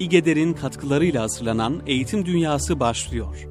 İgeder'in 0.00 0.52
katkılarıyla 0.52 1.22
hazırlanan 1.22 1.82
Eğitim 1.86 2.26
Dünyası 2.26 2.80
başlıyor. 2.80 3.49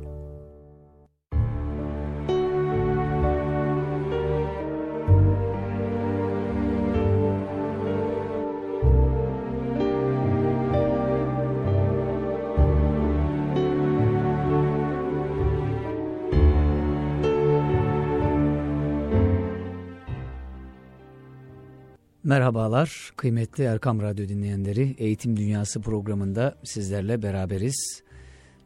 Merhabalar 22.29 23.11
kıymetli 23.15 23.63
Erkam 23.63 24.01
Radyo 24.01 24.27
dinleyenleri. 24.27 24.95
Eğitim 24.97 25.37
Dünyası 25.37 25.81
programında 25.81 26.57
sizlerle 26.63 27.21
beraberiz. 27.21 28.03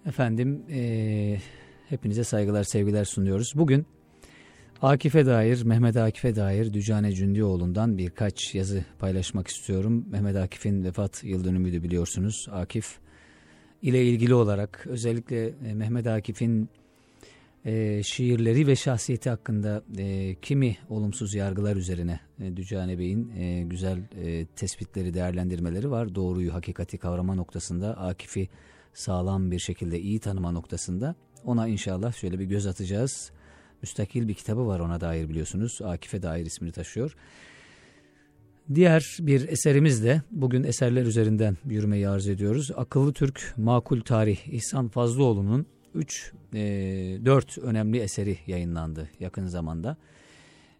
Efendim 0.05 0.63
e, 0.71 1.37
hepinize 1.89 2.23
saygılar 2.23 2.63
sevgiler 2.63 3.05
sunuyoruz. 3.05 3.53
Bugün 3.55 3.85
Akif'e 4.81 5.25
dair, 5.25 5.63
Mehmet 5.63 5.97
Akif'e 5.97 6.35
dair 6.35 6.73
Dücane 6.73 7.11
Cündioğlu'ndan 7.11 7.97
birkaç 7.97 8.55
yazı 8.55 8.85
paylaşmak 8.99 9.47
istiyorum. 9.47 10.05
Mehmet 10.09 10.35
Akif'in 10.35 10.83
vefat 10.83 11.23
yıl 11.23 11.43
dönümüydü 11.43 11.83
biliyorsunuz. 11.83 12.47
Akif 12.51 12.97
ile 13.81 14.05
ilgili 14.05 14.33
olarak 14.33 14.87
özellikle 14.89 15.47
e, 15.47 15.73
Mehmet 15.73 16.07
Akif'in 16.07 16.69
e, 17.65 18.03
şiirleri 18.03 18.67
ve 18.67 18.75
şahsiyeti 18.75 19.29
hakkında 19.29 19.83
e, 19.97 20.35
kimi 20.41 20.77
olumsuz 20.89 21.33
yargılar 21.33 21.75
üzerine 21.75 22.19
e, 22.39 22.57
Dücane 22.57 22.99
Bey'in 22.99 23.29
e, 23.29 23.63
güzel 23.63 23.97
e, 23.97 24.45
tespitleri, 24.45 25.13
değerlendirmeleri 25.13 25.91
var. 25.91 26.15
Doğruyu, 26.15 26.53
hakikati 26.53 26.97
kavrama 26.97 27.35
noktasında, 27.35 27.97
Akif'i 27.97 28.49
sağlam 28.93 29.51
bir 29.51 29.59
şekilde 29.59 29.99
iyi 29.99 30.19
tanıma 30.19 30.51
noktasında 30.51 31.15
ona 31.45 31.67
inşallah 31.67 32.13
şöyle 32.13 32.39
bir 32.39 32.45
göz 32.45 32.67
atacağız. 32.67 33.31
Müstakil 33.81 34.27
bir 34.27 34.33
kitabı 34.33 34.67
var 34.67 34.79
ona 34.79 35.01
dair 35.01 35.29
biliyorsunuz. 35.29 35.79
Akif'e 35.83 36.21
dair 36.21 36.45
ismini 36.45 36.71
taşıyor. 36.71 37.15
Diğer 38.75 39.17
bir 39.19 39.47
eserimiz 39.47 40.03
de 40.03 40.21
bugün 40.31 40.63
eserler 40.63 41.05
üzerinden 41.05 41.57
yürümeyi 41.65 42.09
arz 42.09 42.27
ediyoruz. 42.27 42.71
Akıllı 42.75 43.13
Türk 43.13 43.53
Makul 43.57 44.01
Tarih 44.01 44.47
İhsan 44.47 44.87
Fazlıoğlu'nun 44.87 45.65
3 45.95 46.33
e, 46.53 46.59
4 47.25 47.57
önemli 47.57 47.99
eseri 47.99 48.37
yayınlandı 48.47 49.09
yakın 49.19 49.45
zamanda. 49.45 49.97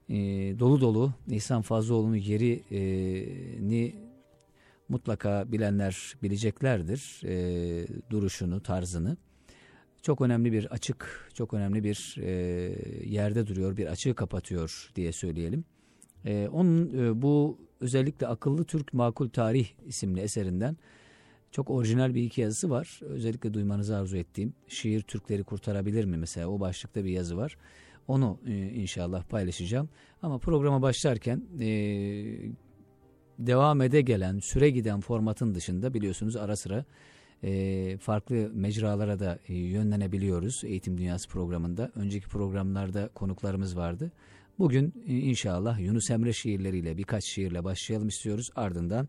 E, 0.09 0.16
dolu 0.59 0.81
dolu 0.81 1.14
İhsan 1.30 1.61
Fazlıoğlu'nun 1.61 2.16
yerini 2.16 3.95
mutlaka 4.89 5.52
bilenler 5.52 6.16
bileceklerdir. 6.23 7.22
E, 7.25 7.88
duruşunu, 8.09 8.64
tarzını. 8.64 9.17
Çok 10.02 10.22
önemli 10.22 10.52
bir 10.52 10.66
açık, 10.66 11.30
çok 11.34 11.53
önemli 11.53 11.84
bir 11.84 12.16
e, 12.19 12.31
yerde 13.06 13.47
duruyor, 13.47 13.78
bir 13.78 13.88
açığı 13.88 14.16
kapatıyor 14.16 14.91
diye 14.95 15.11
söyleyelim. 15.11 15.66
E, 16.25 16.47
onun 16.52 17.00
e, 17.00 17.22
bu 17.22 17.58
özellikle 17.80 18.28
Akıllı 18.28 18.64
Türk 18.64 18.94
Makul 18.94 19.30
Tarih 19.30 19.67
isimli 19.86 20.22
eserinden 20.22 20.78
çok 21.54 21.70
orijinal 21.70 22.16
bir 22.16 22.23
iki 22.23 22.42
yazısı 22.42 22.70
var. 22.70 23.00
Özellikle 23.02 23.54
duymanızı 23.54 23.98
arzu 23.98 24.18
ettiğim 24.18 24.54
şiir 24.68 25.02
Türkleri 25.02 25.44
kurtarabilir 25.44 26.06
mi 26.06 26.18
mesela 26.18 26.48
o 26.48 26.59
başlıkta 26.59 27.06
bir 27.06 27.09
yazı 27.09 27.38
var. 27.38 27.58
Onu 28.08 28.40
e, 28.48 28.54
inşallah 28.54 29.23
paylaşacağım. 29.23 29.90
Ama 30.22 30.38
programa 30.38 30.81
başlarken 30.81 31.44
e, 31.59 31.68
devam 33.40 33.81
ede 33.81 34.02
gelen 34.02 34.40
süre 34.40 34.70
giden 34.70 35.00
formatın 35.00 35.56
dışında 35.56 35.94
biliyorsunuz 35.94 36.36
ara 36.36 36.56
sıra 36.56 36.86
e, 37.44 37.98
farklı 37.98 38.52
mecralara 38.54 39.20
da 39.20 39.40
yönlenebiliyoruz 39.48 40.64
Eğitim 40.64 40.97
Dünyası 40.97 41.30
programında. 41.30 41.91
Önceki 41.96 42.28
programlarda 42.28 43.08
konuklarımız 43.08 43.78
vardı. 43.78 44.12
Bugün 44.59 45.03
inşallah 45.08 45.80
Yunus 45.80 46.12
Emre 46.12 46.34
şiirleriyle 46.34 46.97
birkaç 46.97 47.24
şiirle 47.25 47.64
başlayalım 47.64 48.08
istiyoruz. 48.08 48.50
Ardından 48.56 49.08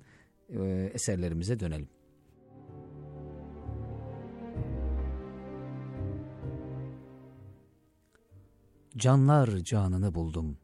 eserlerimize 0.95 1.61
dönelim. 1.61 1.94
Canlar 8.97 9.57
canını 9.57 10.15
buldum. 10.15 10.59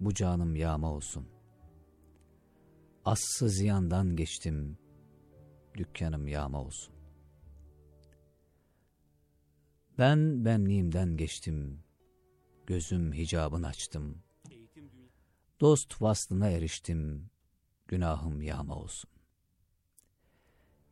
Bu 0.00 0.14
canım 0.14 0.56
yağma 0.56 0.92
olsun. 0.92 1.28
Assı 3.04 3.48
ziyandan 3.48 4.16
geçtim. 4.16 4.78
Dükkanım 5.76 6.28
yağma 6.28 6.60
olsun. 6.62 6.94
Ben 9.98 10.44
benliğimden 10.44 11.16
geçtim. 11.16 11.84
Gözüm 12.66 13.12
hicabın 13.12 13.62
açtım. 13.62 14.22
Dost 15.60 16.02
vaslına 16.02 16.48
eriştim. 16.48 17.30
Günahım 17.88 18.42
yağma 18.42 18.74
olsun. 18.74 19.10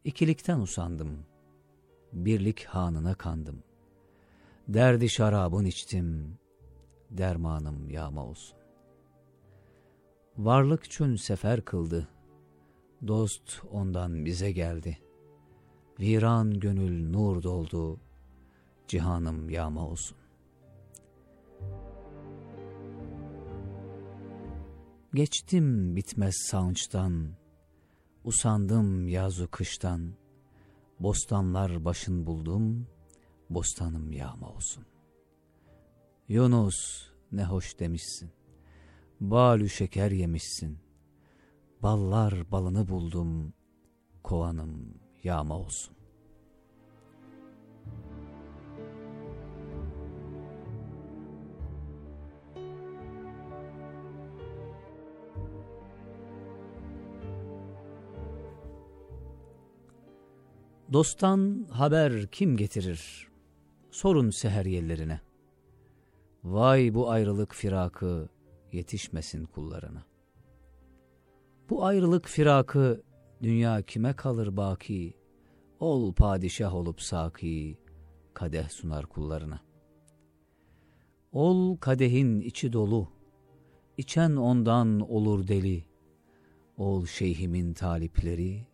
İkilikten 0.04 0.60
usandım. 0.60 1.26
Birlik 2.12 2.64
hanına 2.64 3.14
kandım. 3.14 3.69
Derdi 4.68 5.08
şarabın 5.08 5.64
içtim, 5.64 6.38
dermanım 7.10 7.90
yağma 7.90 8.24
olsun. 8.26 8.58
Varlık 10.38 10.90
çün 10.90 11.16
sefer 11.16 11.64
kıldı, 11.64 12.08
dost 13.06 13.62
ondan 13.70 14.24
bize 14.24 14.52
geldi. 14.52 14.98
Viran 16.00 16.60
gönül 16.60 17.10
nur 17.10 17.42
doldu, 17.42 18.00
cihanım 18.88 19.50
yağma 19.50 19.86
olsun. 19.86 20.16
Geçtim 25.14 25.96
bitmez 25.96 26.34
saunçtan, 26.50 27.28
usandım 28.24 29.08
yazu 29.08 29.50
kıştan, 29.50 30.14
bostanlar 31.00 31.84
başın 31.84 32.26
buldum, 32.26 32.86
bostanım 33.50 34.12
yağma 34.12 34.48
olsun. 34.48 34.84
Yunus 36.28 37.10
ne 37.32 37.44
hoş 37.44 37.78
demişsin, 37.78 38.30
balü 39.20 39.68
şeker 39.68 40.10
yemişsin, 40.10 40.78
ballar 41.82 42.50
balını 42.50 42.88
buldum, 42.88 43.52
kovanım 44.24 44.94
yağma 45.24 45.58
olsun. 45.58 45.96
Dosttan 60.92 61.66
haber 61.70 62.26
kim 62.26 62.56
getirir? 62.56 63.29
Sorun 63.90 64.30
seher 64.30 64.64
yellerine. 64.64 65.20
Vay 66.44 66.94
bu 66.94 67.10
ayrılık 67.10 67.54
firakı 67.54 68.28
yetişmesin 68.72 69.44
kullarına. 69.44 70.04
Bu 71.70 71.84
ayrılık 71.84 72.28
firakı 72.28 73.02
dünya 73.42 73.82
kime 73.82 74.12
kalır 74.12 74.56
baki? 74.56 75.14
Ol 75.80 76.12
padişah 76.14 76.74
olup 76.74 77.00
saki, 77.02 77.78
kadeh 78.34 78.68
sunar 78.68 79.06
kullarına. 79.06 79.60
Ol 81.32 81.76
kadehin 81.76 82.40
içi 82.40 82.72
dolu, 82.72 83.08
içen 83.96 84.36
ondan 84.36 85.00
olur 85.00 85.48
deli. 85.48 85.84
Ol 86.76 87.06
şeyhimin 87.06 87.74
talipleri, 87.74 88.66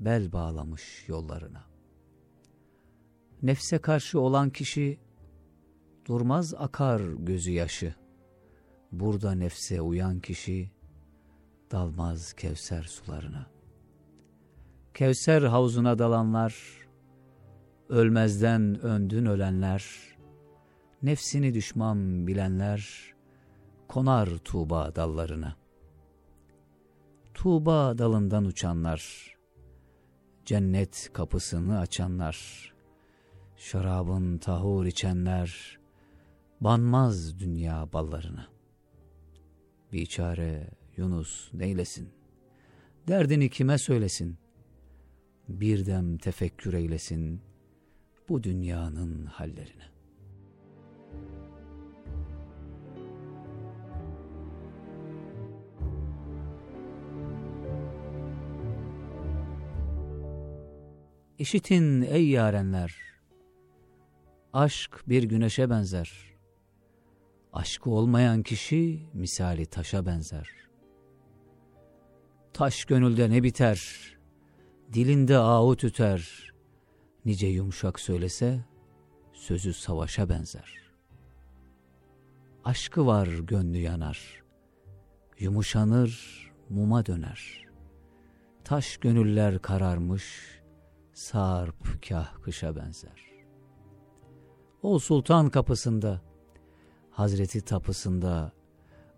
bel 0.00 0.32
bağlamış 0.32 1.04
yollarına. 1.08 1.75
Nefse 3.42 3.78
karşı 3.78 4.20
olan 4.20 4.50
kişi 4.50 4.98
durmaz 6.06 6.54
akar 6.54 7.00
gözü 7.00 7.50
yaşı. 7.50 7.94
Burada 8.92 9.32
nefse 9.32 9.80
uyan 9.80 10.20
kişi 10.20 10.70
dalmaz 11.70 12.32
Kevser 12.32 12.82
sularına. 12.82 13.46
Kevser 14.94 15.42
havuzuna 15.42 15.98
dalanlar, 15.98 16.54
ölmezden 17.88 18.80
öndün 18.80 19.26
ölenler, 19.26 19.84
nefsini 21.02 21.54
düşman 21.54 22.26
bilenler, 22.26 23.14
konar 23.88 24.28
Tuğba 24.28 24.94
dallarına. 24.94 25.56
Tuğba 27.34 27.98
dalından 27.98 28.44
uçanlar, 28.44 29.34
cennet 30.44 31.10
kapısını 31.12 31.78
açanlar, 31.78 32.72
şarabın 33.56 34.38
tahur 34.38 34.86
içenler, 34.86 35.78
banmaz 36.60 37.40
dünya 37.40 37.92
ballarına. 37.92 38.48
Biçare 39.92 40.70
Yunus 40.96 41.54
neylesin, 41.54 42.08
derdini 43.08 43.50
kime 43.50 43.78
söylesin, 43.78 44.38
bir 45.48 45.86
dem 45.86 46.18
tefekkür 46.18 46.74
eylesin 46.74 47.40
bu 48.28 48.42
dünyanın 48.42 49.26
hallerine. 49.26 49.84
İşitin 61.38 62.02
ey 62.02 62.28
yarenler, 62.28 63.05
aşk 64.56 65.02
bir 65.08 65.22
güneşe 65.22 65.70
benzer. 65.70 66.12
Aşkı 67.52 67.90
olmayan 67.90 68.42
kişi 68.42 69.08
misali 69.12 69.66
taşa 69.66 70.06
benzer. 70.06 70.48
Taş 72.52 72.84
gönülde 72.84 73.30
ne 73.30 73.42
biter, 73.42 73.80
dilinde 74.92 75.38
ağu 75.38 75.76
tüter. 75.76 76.52
Nice 77.24 77.46
yumuşak 77.46 78.00
söylese, 78.00 78.64
sözü 79.32 79.72
savaşa 79.72 80.28
benzer. 80.28 80.92
Aşkı 82.64 83.06
var 83.06 83.26
gönlü 83.26 83.78
yanar, 83.78 84.42
yumuşanır, 85.38 86.42
muma 86.68 87.06
döner. 87.06 87.64
Taş 88.64 88.96
gönüller 88.96 89.62
kararmış, 89.62 90.60
sarp 91.12 92.08
kah 92.08 92.42
kışa 92.42 92.76
benzer. 92.76 93.25
O 94.86 94.98
sultan 94.98 95.50
kapısında, 95.50 96.20
Hazreti 97.10 97.60
tapısında, 97.60 98.52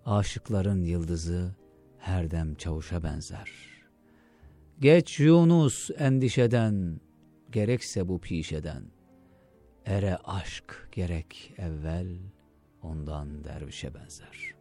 aşıkların 0.05 0.85
yıldızı 0.85 1.55
her 1.99 2.31
dem 2.31 2.55
çavuşa 2.55 3.03
benzer. 3.03 3.50
Geç 4.81 5.20
Yunus 5.20 5.91
endişeden, 5.99 7.00
gerekse 7.50 8.09
bu 8.09 8.20
pişeden, 8.20 8.82
ere 9.87 10.17
aşk 10.25 10.88
gerek 10.93 11.55
evvel, 11.59 12.19
ondan 12.82 13.44
dervişe 13.44 13.94
benzer.'' 13.94 14.55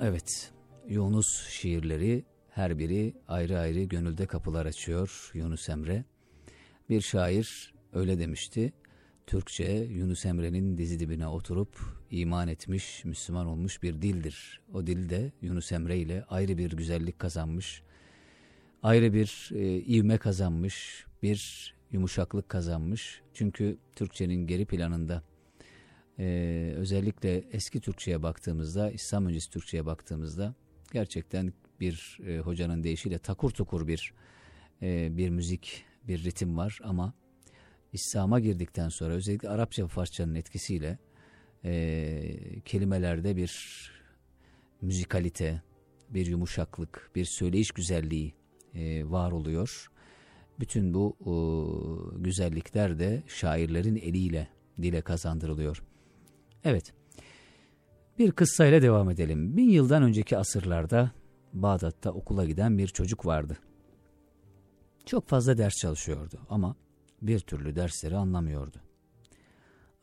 Evet, 0.00 0.52
Yunus 0.92 1.48
şiirleri 1.48 2.24
her 2.50 2.78
biri 2.78 3.14
ayrı 3.28 3.58
ayrı 3.58 3.82
gönülde 3.82 4.26
kapılar 4.26 4.66
açıyor 4.66 5.30
Yunus 5.34 5.68
Emre. 5.68 6.04
Bir 6.88 7.00
şair 7.00 7.74
öyle 7.92 8.18
demişti. 8.18 8.72
Türkçe 9.26 9.72
Yunus 9.72 10.26
Emre'nin 10.26 10.78
dizi 10.78 11.00
dibine 11.00 11.26
oturup 11.26 11.80
iman 12.10 12.48
etmiş, 12.48 13.04
Müslüman 13.04 13.46
olmuş 13.46 13.82
bir 13.82 14.02
dildir. 14.02 14.60
O 14.72 14.86
dil 14.86 15.08
de 15.08 15.32
Yunus 15.42 15.72
Emre 15.72 15.98
ile 15.98 16.24
ayrı 16.28 16.58
bir 16.58 16.72
güzellik 16.72 17.18
kazanmış, 17.18 17.82
ayrı 18.82 19.14
bir 19.14 19.50
e, 19.54 19.78
ivme 19.78 20.18
kazanmış, 20.18 21.06
bir 21.22 21.74
yumuşaklık 21.92 22.48
kazanmış. 22.48 23.22
Çünkü 23.34 23.78
Türkçenin 23.96 24.46
geri 24.46 24.64
planında 24.66 25.22
ee, 26.18 26.74
özellikle 26.76 27.44
eski 27.52 27.80
Türkçe'ye 27.80 28.22
baktığımızda, 28.22 28.90
İslam 28.90 29.26
öncesi 29.26 29.50
Türkçe'ye 29.50 29.86
baktığımızda 29.86 30.54
gerçekten 30.92 31.52
bir 31.80 32.18
e, 32.26 32.38
hocanın 32.38 32.82
deyişiyle 32.82 33.18
takur 33.18 33.50
tukur 33.50 33.86
bir 33.86 34.12
e, 34.82 35.16
bir 35.16 35.28
müzik, 35.28 35.84
bir 36.08 36.24
ritim 36.24 36.56
var 36.56 36.78
ama 36.84 37.14
İslam'a 37.92 38.40
girdikten 38.40 38.88
sonra 38.88 39.14
özellikle 39.14 39.48
Arapça 39.48 39.86
Farsçanın 39.86 40.34
etkisiyle 40.34 40.98
e, 41.64 42.60
kelimelerde 42.64 43.36
bir 43.36 43.52
müzikalite, 44.80 45.62
bir 46.10 46.26
yumuşaklık, 46.26 47.10
bir 47.14 47.24
söyleyiş 47.24 47.70
güzelliği 47.70 48.34
e, 48.74 49.10
var 49.10 49.32
oluyor. 49.32 49.90
Bütün 50.60 50.94
bu 50.94 51.16
e, 51.20 51.32
güzellikler 52.22 52.98
de 52.98 53.22
şairlerin 53.26 53.96
eliyle 53.96 54.48
dile 54.82 55.00
kazandırılıyor. 55.00 55.82
Evet, 56.64 56.92
bir 58.18 58.32
kıssayla 58.32 58.82
devam 58.82 59.10
edelim. 59.10 59.56
Bin 59.56 59.70
yıldan 59.70 60.02
önceki 60.02 60.38
asırlarda 60.38 61.10
Bağdat'ta 61.52 62.10
okula 62.10 62.44
giden 62.44 62.78
bir 62.78 62.88
çocuk 62.88 63.26
vardı. 63.26 63.58
Çok 65.06 65.28
fazla 65.28 65.58
ders 65.58 65.74
çalışıyordu 65.74 66.40
ama 66.50 66.76
bir 67.22 67.40
türlü 67.40 67.76
dersleri 67.76 68.16
anlamıyordu. 68.16 68.76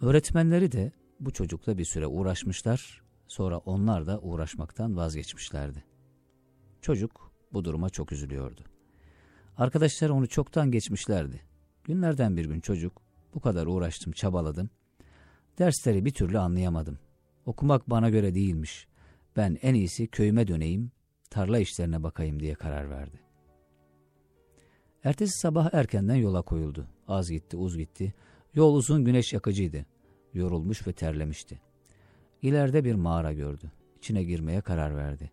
Öğretmenleri 0.02 0.72
de 0.72 0.92
bu 1.20 1.32
çocukla 1.32 1.78
bir 1.78 1.86
süre 1.86 2.08
uğraşmışlar, 2.08 3.02
sonra 3.28 3.58
onlar 3.58 4.08
da 4.08 4.20
uğraşmaktan 4.20 4.98
vazgeçmişlerdi. 4.98 5.84
Çocuk 6.82 7.32
bu 7.54 7.66
duruma 7.66 7.90
çok 7.90 8.12
üzülüyordu. 8.12 8.62
Arkadaşlar 9.58 10.10
onu 10.10 10.28
çoktan 10.28 10.72
geçmişlerdi. 10.72 11.42
Günlerden 11.84 12.38
bir 12.38 12.46
gün 12.46 12.60
çocuk, 12.60 13.02
bu 13.34 13.40
kadar 13.40 13.68
uğraştım, 13.68 14.14
çabaladım, 14.14 14.70
Dersleri 15.60 16.06
bir 16.06 16.12
türlü 16.12 16.40
anlayamadım. 16.40 17.00
Okumak 17.50 17.90
bana 17.90 18.10
göre 18.10 18.36
değilmiş. 18.36 18.88
Ben 19.38 19.58
en 19.62 19.74
iyisi 19.74 20.08
köyüme 20.08 20.48
döneyim, 20.48 20.92
tarla 21.30 21.60
işlerine 21.60 22.04
bakayım 22.04 22.40
diye 22.40 22.56
karar 22.56 22.90
verdi. 22.90 23.20
Ertesi 25.04 25.40
sabah 25.40 25.70
erkenden 25.74 26.16
yola 26.16 26.42
koyuldu. 26.42 26.88
Az 27.08 27.32
gitti, 27.32 27.58
uz 27.58 27.78
gitti. 27.78 28.14
Yol 28.54 28.76
uzun 28.76 29.06
güneş 29.06 29.34
yakıcıydı. 29.34 29.86
Yorulmuş 30.34 30.88
ve 30.88 30.94
terlemişti. 30.94 31.62
İleride 32.42 32.84
bir 32.84 32.96
mağara 32.96 33.34
gördü. 33.34 33.72
İçine 33.98 34.24
girmeye 34.24 34.62
karar 34.62 34.98
verdi. 34.98 35.32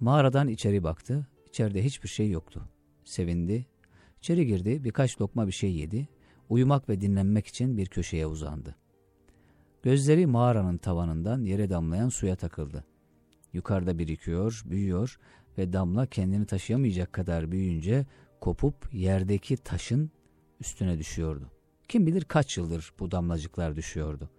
Mağaradan 0.00 0.48
içeri 0.48 0.82
baktı. 0.82 1.26
İçeride 1.48 1.84
hiçbir 1.84 2.08
şey 2.08 2.30
yoktu. 2.30 2.68
Sevindi. 3.04 3.66
İçeri 4.18 4.46
girdi, 4.46 4.84
birkaç 4.84 5.20
lokma 5.20 5.46
bir 5.46 5.52
şey 5.52 5.74
yedi. 5.74 6.08
Uyumak 6.48 6.88
ve 6.88 7.00
dinlenmek 7.00 7.46
için 7.46 7.76
bir 7.76 7.86
köşeye 7.86 8.26
uzandı. 8.26 8.76
Gözleri 9.82 10.26
mağaranın 10.26 10.78
tavanından 10.78 11.44
yere 11.44 11.70
damlayan 11.70 12.08
suya 12.08 12.36
takıldı. 12.36 12.84
Yukarıda 13.52 13.98
birikiyor, 13.98 14.62
büyüyor 14.64 15.18
ve 15.58 15.72
damla 15.72 16.06
kendini 16.06 16.46
taşıyamayacak 16.46 17.12
kadar 17.12 17.52
büyüyünce 17.52 18.06
kopup 18.40 18.94
yerdeki 18.94 19.56
taşın 19.56 20.10
üstüne 20.60 20.98
düşüyordu. 20.98 21.50
Kim 21.88 22.06
bilir 22.06 22.24
kaç 22.24 22.56
yıldır 22.56 22.92
bu 22.98 23.10
damlacıklar 23.10 23.76
düşüyordu. 23.76 24.30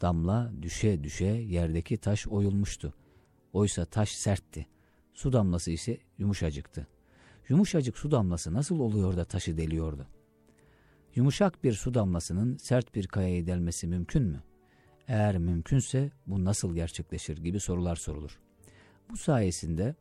Damla 0.00 0.52
düşe 0.62 1.04
düşe 1.04 1.24
yerdeki 1.24 1.96
taş 1.96 2.26
oyulmuştu. 2.26 2.94
Oysa 3.52 3.84
taş 3.84 4.10
sertti. 4.10 4.66
Su 5.14 5.32
damlası 5.32 5.70
ise 5.70 5.98
yumuşacıktı. 6.18 6.86
Yumuşacık 7.48 7.98
su 7.98 8.10
damlası 8.10 8.54
nasıl 8.54 8.80
oluyor 8.80 9.16
da 9.16 9.24
taşı 9.24 9.56
deliyordu? 9.56 10.06
Yumuşak 11.14 11.64
bir 11.64 11.72
su 11.72 11.94
damlasının 11.94 12.56
sert 12.56 12.94
bir 12.94 13.06
kayayı 13.06 13.46
delmesi 13.46 13.86
mümkün 13.86 14.22
mü? 14.22 14.42
Eğer 15.08 15.38
mümkünse 15.38 16.10
bu 16.26 16.44
nasıl 16.44 16.74
gerçekleşir 16.74 17.36
gibi 17.36 17.60
sorular 17.60 17.96
sorulur. 17.96 18.38
Bu 19.10 19.16
sayesinde 19.16 19.94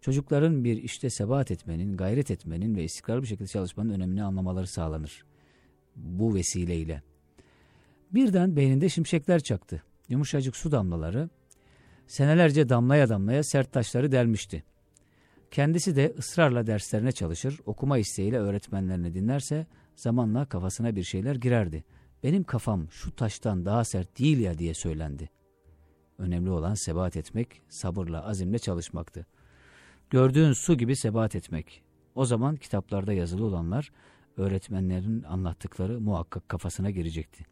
çocukların 0.00 0.64
bir 0.64 0.82
işte 0.82 1.10
sebat 1.10 1.50
etmenin, 1.50 1.96
gayret 1.96 2.30
etmenin 2.30 2.76
ve 2.76 2.84
istikrarlı 2.84 3.22
bir 3.22 3.26
şekilde 3.26 3.48
çalışmanın 3.48 3.90
önemini 3.90 4.24
anlamaları 4.24 4.66
sağlanır. 4.66 5.24
Bu 5.96 6.34
vesileyle. 6.34 7.02
Birden 8.10 8.56
beyninde 8.56 8.88
şimşekler 8.88 9.40
çaktı. 9.40 9.82
Yumuşacık 10.08 10.56
su 10.56 10.72
damlaları 10.72 11.28
senelerce 12.06 12.68
damlaya 12.68 13.08
damlaya 13.08 13.42
sert 13.42 13.72
taşları 13.72 14.12
delmişti. 14.12 14.64
Kendisi 15.50 15.96
de 15.96 16.14
ısrarla 16.18 16.66
derslerine 16.66 17.12
çalışır, 17.12 17.60
okuma 17.66 17.98
isteğiyle 17.98 18.38
öğretmenlerini 18.38 19.14
dinlerse 19.14 19.66
zamanla 19.96 20.44
kafasına 20.44 20.96
bir 20.96 21.02
şeyler 21.02 21.34
girerdi 21.36 21.84
benim 22.22 22.44
kafam 22.44 22.90
şu 22.90 23.16
taştan 23.16 23.64
daha 23.64 23.84
sert 23.84 24.18
değil 24.18 24.38
ya 24.38 24.58
diye 24.58 24.74
söylendi. 24.74 25.30
Önemli 26.18 26.50
olan 26.50 26.74
sebat 26.74 27.16
etmek, 27.16 27.62
sabırla, 27.68 28.26
azimle 28.26 28.58
çalışmaktı. 28.58 29.26
Gördüğün 30.10 30.52
su 30.52 30.76
gibi 30.76 30.96
sebat 30.96 31.36
etmek. 31.36 31.82
O 32.14 32.24
zaman 32.24 32.56
kitaplarda 32.56 33.12
yazılı 33.12 33.44
olanlar 33.44 33.92
öğretmenlerin 34.36 35.22
anlattıkları 35.22 36.00
muhakkak 36.00 36.48
kafasına 36.48 36.90
girecekti. 36.90 37.44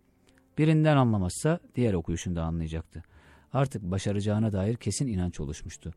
Birinden 0.59 0.97
anlamazsa 0.97 1.61
diğer 1.75 1.95
okuyuşunda 1.95 2.43
anlayacaktı. 2.43 3.03
Artık 3.53 3.83
başaracağına 3.83 4.53
dair 4.53 4.77
kesin 4.77 5.07
inanç 5.07 5.41
oluşmuştu. 5.41 5.95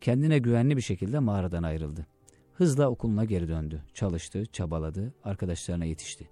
Kendine 0.00 0.38
güvenli 0.38 0.76
bir 0.76 0.82
şekilde 0.82 1.18
mağaradan 1.18 1.62
ayrıldı. 1.62 2.06
Hızla 2.54 2.90
okuluna 2.90 3.24
geri 3.24 3.48
döndü. 3.48 3.82
Çalıştı, 3.94 4.46
çabaladı, 4.46 5.14
arkadaşlarına 5.24 5.84
yetişti. 5.84 6.28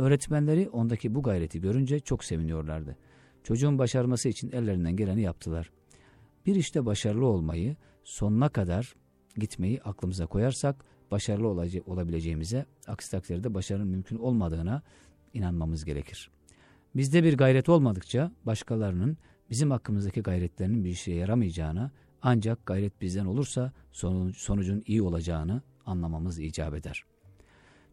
Öğretmenleri 0.00 0.68
ondaki 0.68 1.14
bu 1.14 1.22
gayreti 1.22 1.60
görünce 1.60 2.00
çok 2.00 2.24
seviniyorlardı. 2.24 2.96
Çocuğun 3.44 3.78
başarması 3.78 4.28
için 4.28 4.52
ellerinden 4.52 4.96
geleni 4.96 5.22
yaptılar. 5.22 5.70
Bir 6.46 6.54
işte 6.54 6.86
başarılı 6.86 7.26
olmayı, 7.26 7.76
sonuna 8.04 8.48
kadar 8.48 8.94
gitmeyi 9.36 9.82
aklımıza 9.82 10.26
koyarsak 10.26 10.84
başarılı 11.10 11.48
olabileceğimize, 11.86 12.66
aksi 12.86 13.10
takdirde 13.10 13.54
başarının 13.54 13.88
mümkün 13.88 14.16
olmadığına 14.16 14.82
inanmamız 15.34 15.84
gerekir. 15.84 16.30
Bizde 16.96 17.24
bir 17.24 17.36
gayret 17.36 17.68
olmadıkça 17.68 18.32
başkalarının 18.46 19.16
bizim 19.50 19.70
hakkımızdaki 19.70 20.20
gayretlerinin 20.20 20.84
bir 20.84 20.90
işe 20.90 21.12
yaramayacağına 21.12 21.90
ancak 22.22 22.66
gayret 22.66 23.00
bizden 23.00 23.26
olursa 23.26 23.72
sonucun 24.34 24.82
iyi 24.86 25.02
olacağını 25.02 25.62
anlamamız 25.86 26.38
icap 26.38 26.74
eder. 26.74 27.04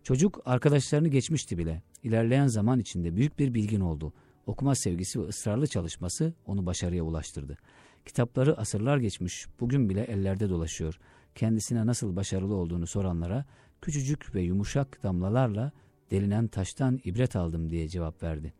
Çocuk 0.07 0.41
arkadaşlarını 0.45 1.07
geçmişti 1.07 1.57
bile. 1.57 1.81
İlerleyen 2.03 2.47
zaman 2.47 2.79
içinde 2.79 3.15
büyük 3.15 3.39
bir 3.39 3.53
bilgin 3.53 3.79
oldu. 3.79 4.13
Okuma 4.45 4.75
sevgisi 4.75 5.21
ve 5.21 5.23
ısrarlı 5.23 5.67
çalışması 5.67 6.33
onu 6.45 6.65
başarıya 6.65 7.03
ulaştırdı. 7.03 7.57
Kitapları 8.05 8.57
asırlar 8.57 8.97
geçmiş, 8.97 9.45
bugün 9.59 9.89
bile 9.89 10.03
ellerde 10.03 10.49
dolaşıyor. 10.49 10.99
Kendisine 11.35 11.85
nasıl 11.85 12.15
başarılı 12.15 12.55
olduğunu 12.55 12.87
soranlara 12.87 13.45
küçücük 13.81 14.35
ve 14.35 14.41
yumuşak 14.41 15.03
damlalarla 15.03 15.71
delinen 16.11 16.47
taştan 16.47 16.99
ibret 17.03 17.35
aldım 17.35 17.69
diye 17.69 17.87
cevap 17.87 18.23
verdi. 18.23 18.53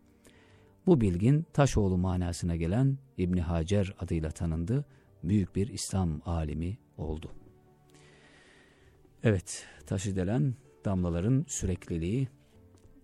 Bu 0.86 1.02
bilgin 1.02 1.46
Taşoğlu 1.54 1.98
manasına 1.98 2.56
gelen 2.56 2.98
İbni 3.18 3.42
Hacer 3.42 3.96
adıyla 4.00 4.32
tanındı. 4.32 4.86
Büyük 5.24 5.56
bir 5.56 5.68
İslam 5.68 6.22
alimi 6.26 6.78
oldu. 6.98 7.32
Evet, 9.24 9.66
taşı 9.86 10.16
delen 10.16 10.56
damlaların 10.88 11.46
sürekliliği 11.48 12.28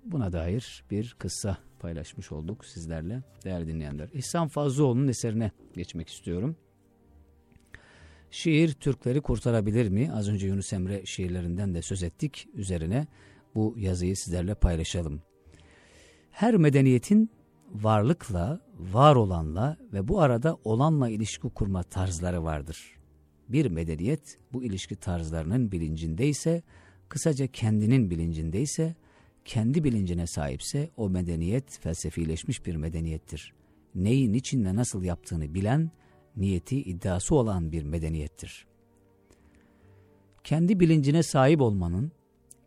buna 0.05 0.33
dair 0.33 0.83
bir 0.91 1.15
kıssa 1.19 1.57
paylaşmış 1.79 2.31
olduk 2.31 2.65
sizlerle 2.65 3.23
değerli 3.43 3.67
dinleyenler. 3.67 4.09
İhsan 4.13 4.47
Fazlıoğlu'nun 4.47 5.07
eserine 5.07 5.51
geçmek 5.73 6.09
istiyorum. 6.09 6.55
Şiir 8.31 8.73
Türkleri 8.73 9.21
kurtarabilir 9.21 9.89
mi? 9.89 10.11
Az 10.13 10.29
önce 10.29 10.47
Yunus 10.47 10.73
Emre 10.73 11.05
şiirlerinden 11.05 11.75
de 11.75 11.81
söz 11.81 12.03
ettik. 12.03 12.47
Üzerine 12.53 13.07
bu 13.55 13.75
yazıyı 13.77 14.17
sizlerle 14.17 14.55
paylaşalım. 14.55 15.21
Her 16.31 16.55
medeniyetin 16.55 17.29
varlıkla, 17.73 18.59
var 18.79 19.15
olanla 19.15 19.77
ve 19.93 20.07
bu 20.07 20.21
arada 20.21 20.57
olanla 20.63 21.09
ilişki 21.09 21.49
kurma 21.49 21.83
tarzları 21.83 22.43
vardır. 22.43 22.97
Bir 23.49 23.65
medeniyet 23.65 24.37
bu 24.53 24.63
ilişki 24.63 24.95
tarzlarının 24.95 25.71
bilincindeyse, 25.71 26.63
kısaca 27.13 27.48
kendinin 27.48 28.10
bilincindeyse, 28.10 28.96
kendi 29.46 29.84
bilincine 29.84 30.27
sahipse 30.27 30.89
o 30.98 31.10
medeniyet 31.10 31.79
felsefileşmiş 31.79 32.65
bir 32.65 32.75
medeniyettir. 32.75 33.53
Neyi, 33.96 34.32
niçin 34.32 34.65
ve 34.65 34.75
nasıl 34.75 35.03
yaptığını 35.03 35.53
bilen, 35.53 35.91
niyeti, 36.38 36.82
iddiası 36.82 37.36
olan 37.36 37.72
bir 37.72 37.84
medeniyettir. 37.84 38.67
Kendi 40.43 40.79
bilincine 40.79 41.24
sahip 41.24 41.62
olmanın, 41.62 42.12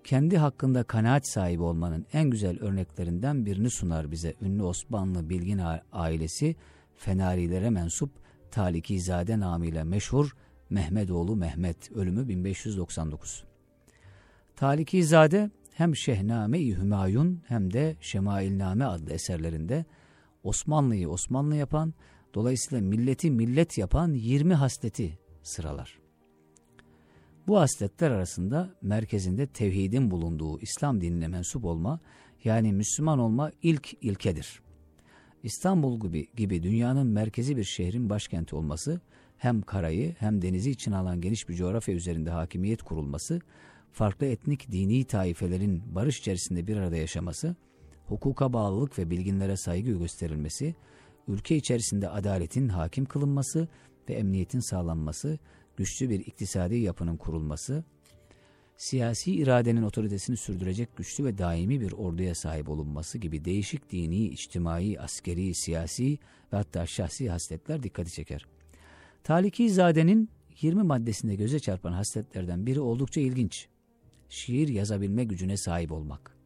kendi 0.04 0.38
hakkında 0.38 0.82
kanaat 0.82 1.28
sahibi 1.28 1.62
olmanın 1.62 2.06
en 2.12 2.30
güzel 2.30 2.60
örneklerinden 2.60 3.46
birini 3.46 3.70
sunar 3.70 4.10
bize 4.10 4.34
ünlü 4.42 4.62
Osmanlı 4.62 5.30
bilgin 5.30 5.60
ailesi 5.92 6.56
Fenarilere 6.96 7.70
mensup 7.70 8.10
Talikizade 8.50 9.40
namıyla 9.40 9.84
meşhur 9.84 10.36
Mehmetoğlu 10.70 11.36
Mehmet 11.36 11.92
ölümü 11.92 12.28
1599. 12.28 13.44
Talikizade 14.56 15.50
hem 15.74 15.96
Şehname-i 15.96 16.76
Hümayun 16.76 17.42
hem 17.46 17.72
de 17.72 17.96
Şemailname 18.00 18.84
adlı 18.84 19.12
eserlerinde 19.12 19.84
Osmanlı'yı 20.42 21.08
Osmanlı 21.08 21.56
yapan, 21.56 21.94
dolayısıyla 22.34 22.84
milleti 22.84 23.30
millet 23.30 23.78
yapan 23.78 24.12
20 24.12 24.54
hasleti 24.54 25.18
sıralar. 25.42 25.98
Bu 27.46 27.58
hasletler 27.58 28.10
arasında 28.10 28.74
merkezinde 28.82 29.46
tevhidin 29.46 30.10
bulunduğu 30.10 30.60
İslam 30.60 31.00
dinine 31.00 31.28
mensup 31.28 31.64
olma, 31.64 32.00
yani 32.44 32.72
Müslüman 32.72 33.18
olma 33.18 33.50
ilk 33.62 33.94
ilkedir. 34.04 34.62
İstanbul 35.42 36.00
gibi, 36.00 36.26
gibi 36.36 36.62
dünyanın 36.62 37.06
merkezi 37.06 37.56
bir 37.56 37.64
şehrin 37.64 38.10
başkenti 38.10 38.56
olması, 38.56 39.00
hem 39.38 39.62
karayı 39.62 40.14
hem 40.18 40.42
denizi 40.42 40.70
için 40.70 40.92
alan 40.92 41.20
geniş 41.20 41.48
bir 41.48 41.54
coğrafya 41.54 41.94
üzerinde 41.94 42.30
hakimiyet 42.30 42.82
kurulması, 42.82 43.40
farklı 43.96 44.26
etnik 44.26 44.72
dini 44.72 45.04
taifelerin 45.04 45.82
barış 45.94 46.18
içerisinde 46.18 46.66
bir 46.66 46.76
arada 46.76 46.96
yaşaması, 46.96 47.56
hukuka 48.06 48.52
bağlılık 48.52 48.98
ve 48.98 49.10
bilginlere 49.10 49.56
saygı 49.56 49.98
gösterilmesi, 49.98 50.74
ülke 51.28 51.56
içerisinde 51.56 52.08
adaletin 52.08 52.68
hakim 52.68 53.04
kılınması 53.04 53.68
ve 54.08 54.14
emniyetin 54.14 54.60
sağlanması, 54.60 55.38
güçlü 55.76 56.10
bir 56.10 56.20
iktisadi 56.20 56.76
yapının 56.76 57.16
kurulması, 57.16 57.84
siyasi 58.76 59.34
iradenin 59.34 59.82
otoritesini 59.82 60.36
sürdürecek 60.36 60.96
güçlü 60.96 61.24
ve 61.24 61.38
daimi 61.38 61.80
bir 61.80 61.92
orduya 61.92 62.34
sahip 62.34 62.68
olunması 62.68 63.18
gibi 63.18 63.44
değişik 63.44 63.92
dini, 63.92 64.24
içtimai, 64.24 65.00
askeri, 65.00 65.54
siyasi 65.54 66.18
ve 66.52 66.56
hatta 66.56 66.86
şahsi 66.86 67.30
hasletler 67.30 67.82
dikkati 67.82 68.12
çeker. 68.12 68.46
Taliki 69.24 69.70
Zade'nin 69.70 70.30
20 70.60 70.82
maddesinde 70.82 71.34
göze 71.34 71.60
çarpan 71.60 71.92
hasletlerden 71.92 72.66
biri 72.66 72.80
oldukça 72.80 73.20
ilginç. 73.20 73.68
Şiir 74.28 74.68
yazabilme 74.68 75.24
gücüne 75.24 75.56
sahip 75.56 75.92
olmak. 75.92 76.36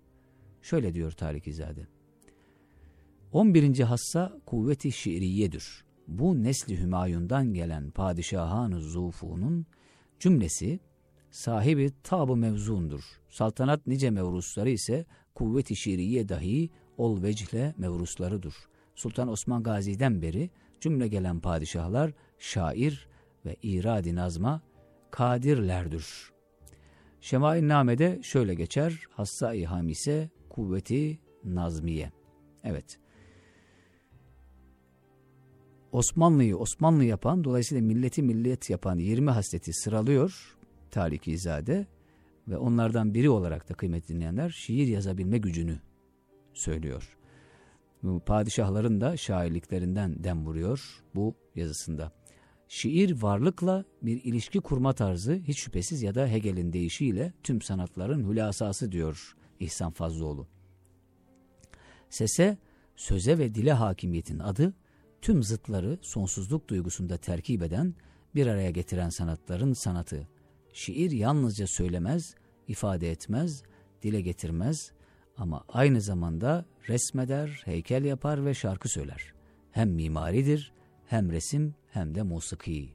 Şöyle 0.62 0.94
diyor 0.94 1.12
Talikizade. 1.12 1.86
11. 3.32 3.80
hassa 3.80 4.40
kuvveti 4.46 4.92
şiiriyedir 4.92 5.84
bu 6.10 6.42
nesli 6.42 6.80
Hümayun'dan 6.80 7.54
gelen 7.54 7.90
padişahan 7.90 8.78
Zufu'nun 8.78 9.66
cümlesi 10.20 10.80
sahibi 11.30 11.92
tab 12.02 12.36
mevzundur. 12.36 13.00
Saltanat 13.28 13.86
nice 13.86 14.10
mevrusları 14.10 14.70
ise 14.70 15.06
kuvvet-i 15.34 15.76
şiiriye 15.76 16.28
dahi 16.28 16.70
ol 16.98 17.22
vecihle 17.22 17.74
mevruslarıdır. 17.78 18.54
Sultan 18.94 19.28
Osman 19.28 19.62
Gazi'den 19.62 20.22
beri 20.22 20.50
cümle 20.80 21.08
gelen 21.08 21.40
padişahlar 21.40 22.12
şair 22.38 23.08
ve 23.46 23.56
iradi 23.62 24.14
nazma 24.14 24.62
kadirlerdir. 25.10 26.29
Şemail 27.20 27.68
Name'de 27.68 28.20
şöyle 28.22 28.54
geçer. 28.54 29.00
Hassa-i 29.10 29.64
Hamise 29.64 30.30
kuvveti 30.48 31.18
nazmiye. 31.44 32.12
Evet. 32.64 32.98
Osmanlı'yı 35.92 36.56
Osmanlı 36.56 37.04
yapan, 37.04 37.44
dolayısıyla 37.44 37.84
milleti 37.84 38.22
millet 38.22 38.70
yapan 38.70 38.98
20 38.98 39.30
hasleti 39.30 39.72
sıralıyor 39.72 40.56
Talikizade 40.90 41.86
ve 42.48 42.56
onlardan 42.56 43.14
biri 43.14 43.30
olarak 43.30 43.68
da 43.68 43.74
kıymetli 43.74 44.14
dinleyenler 44.14 44.50
şiir 44.50 44.86
yazabilme 44.86 45.38
gücünü 45.38 45.80
söylüyor. 46.54 47.16
Bu 48.02 48.20
padişahların 48.20 49.00
da 49.00 49.16
şairliklerinden 49.16 50.24
dem 50.24 50.46
vuruyor 50.46 51.02
bu 51.14 51.34
yazısında. 51.54 52.12
Şiir 52.72 53.22
varlıkla 53.22 53.84
bir 54.02 54.24
ilişki 54.24 54.60
kurma 54.60 54.92
tarzı 54.92 55.34
hiç 55.34 55.58
şüphesiz 55.58 56.02
ya 56.02 56.14
da 56.14 56.26
Hegel'in 56.26 56.72
deyişiyle 56.72 57.32
tüm 57.42 57.62
sanatların 57.62 58.30
hülasası 58.30 58.92
diyor 58.92 59.36
İhsan 59.60 59.92
Fazlıoğlu. 59.92 60.46
Sese, 62.10 62.58
söze 62.96 63.38
ve 63.38 63.54
dile 63.54 63.72
hakimiyetin 63.72 64.38
adı 64.38 64.74
tüm 65.22 65.42
zıtları 65.42 65.98
sonsuzluk 66.02 66.68
duygusunda 66.68 67.16
terkip 67.16 67.62
eden, 67.62 67.94
bir 68.34 68.46
araya 68.46 68.70
getiren 68.70 69.08
sanatların 69.08 69.72
sanatı. 69.72 70.28
Şiir 70.72 71.10
yalnızca 71.10 71.66
söylemez, 71.66 72.34
ifade 72.68 73.10
etmez, 73.10 73.62
dile 74.02 74.20
getirmez 74.20 74.92
ama 75.36 75.64
aynı 75.68 76.00
zamanda 76.00 76.64
resmeder, 76.88 77.62
heykel 77.64 78.04
yapar 78.04 78.46
ve 78.46 78.54
şarkı 78.54 78.88
söyler. 78.88 79.32
Hem 79.70 79.90
mimaridir, 79.90 80.72
hem 81.10 81.30
resim 81.30 81.74
hem 81.92 82.14
de 82.14 82.22
musiki. 82.22 82.94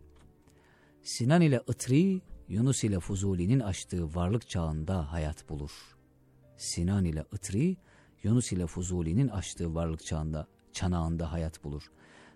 Sinan 1.01 1.41
ile 1.41 1.61
Itri, 1.67 2.21
Yunus 2.47 2.83
ile 2.83 2.99
Fuzuli'nin 2.99 3.59
açtığı 3.59 4.15
varlık 4.15 4.49
çağında 4.49 5.11
hayat 5.11 5.49
bulur. 5.49 5.71
Sinan 6.57 7.05
ile 7.05 7.25
Itri, 7.33 7.77
Yunus 8.23 8.51
ile 8.51 8.67
Fuzuli'nin 8.67 9.27
açtığı 9.27 9.75
varlık 9.75 10.05
çağında, 10.05 10.47
çanağında 10.73 11.31
hayat 11.31 11.63
bulur. 11.63 11.91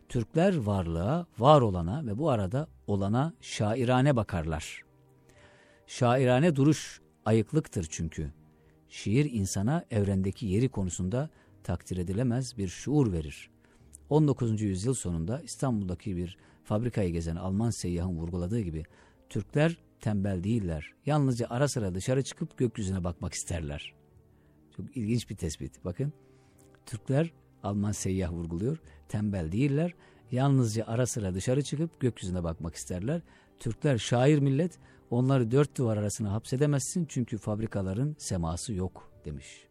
Türkler 0.10 0.58
varlığa, 0.58 1.28
var 1.38 1.62
olana 1.62 2.06
ve 2.06 2.18
bu 2.18 2.30
arada 2.30 2.68
olana 2.88 3.34
şairane 3.42 4.16
bakarlar. 4.16 4.84
Şairane 5.88 6.56
duruş 6.56 7.02
ayıklıktır 7.26 7.88
çünkü. 7.90 8.32
Şiir 8.90 9.32
insana 9.32 9.86
evrendeki 9.92 10.46
yeri 10.46 10.70
konusunda 10.70 11.30
takdir 11.64 11.98
edilemez 11.98 12.58
bir 12.58 12.68
şuur 12.68 13.12
verir. 13.12 13.50
19. 14.10 14.62
yüzyıl 14.62 14.94
sonunda 14.94 15.42
İstanbul'daki 15.42 16.18
bir 16.18 16.38
fabrikayı 16.64 17.14
gezen 17.14 17.36
Alman 17.36 17.70
seyyahın 17.70 18.18
vurguladığı 18.18 18.60
gibi 18.60 18.84
Türkler 19.30 19.78
tembel 20.02 20.44
değiller. 20.44 20.94
Yalnızca 21.06 21.48
ara 21.50 21.68
sıra 21.68 21.96
dışarı 21.96 22.24
çıkıp 22.24 22.58
gökyüzüne 22.58 23.04
bakmak 23.04 23.34
isterler. 23.34 23.94
Çok 24.78 24.98
ilginç 24.98 25.30
bir 25.30 25.36
tespit. 25.36 25.86
Bakın 25.86 26.14
Türkler 26.86 27.34
Alman 27.64 27.92
seyyah 27.92 28.32
vurguluyor. 28.32 28.78
Tembel 29.10 29.52
değiller. 29.52 29.94
Yalnızca 30.32 30.86
ara 30.88 31.06
sıra 31.06 31.34
dışarı 31.34 31.64
çıkıp 31.64 32.00
gökyüzüne 32.00 32.44
bakmak 32.44 32.76
isterler. 32.76 33.22
Türkler 33.60 33.98
şair 33.98 34.40
millet. 34.40 34.80
Onları 35.10 35.52
dört 35.52 35.78
duvar 35.78 35.98
arasına 35.98 36.34
hapsedemezsin 36.34 37.06
çünkü 37.06 37.38
fabrikaların 37.38 38.16
seması 38.20 38.74
yok 38.74 39.12
demiş. 39.26 39.68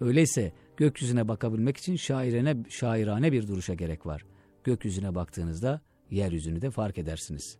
Öyleyse 0.00 0.52
Gökyüzüne 0.80 1.28
bakabilmek 1.28 1.76
için 1.76 1.96
şairene, 1.96 2.56
şairane 2.68 3.32
bir 3.32 3.48
duruşa 3.48 3.74
gerek 3.74 4.06
var. 4.06 4.24
Gökyüzüne 4.64 5.14
baktığınızda 5.14 5.80
yeryüzünü 6.10 6.62
de 6.62 6.70
fark 6.70 6.98
edersiniz. 6.98 7.58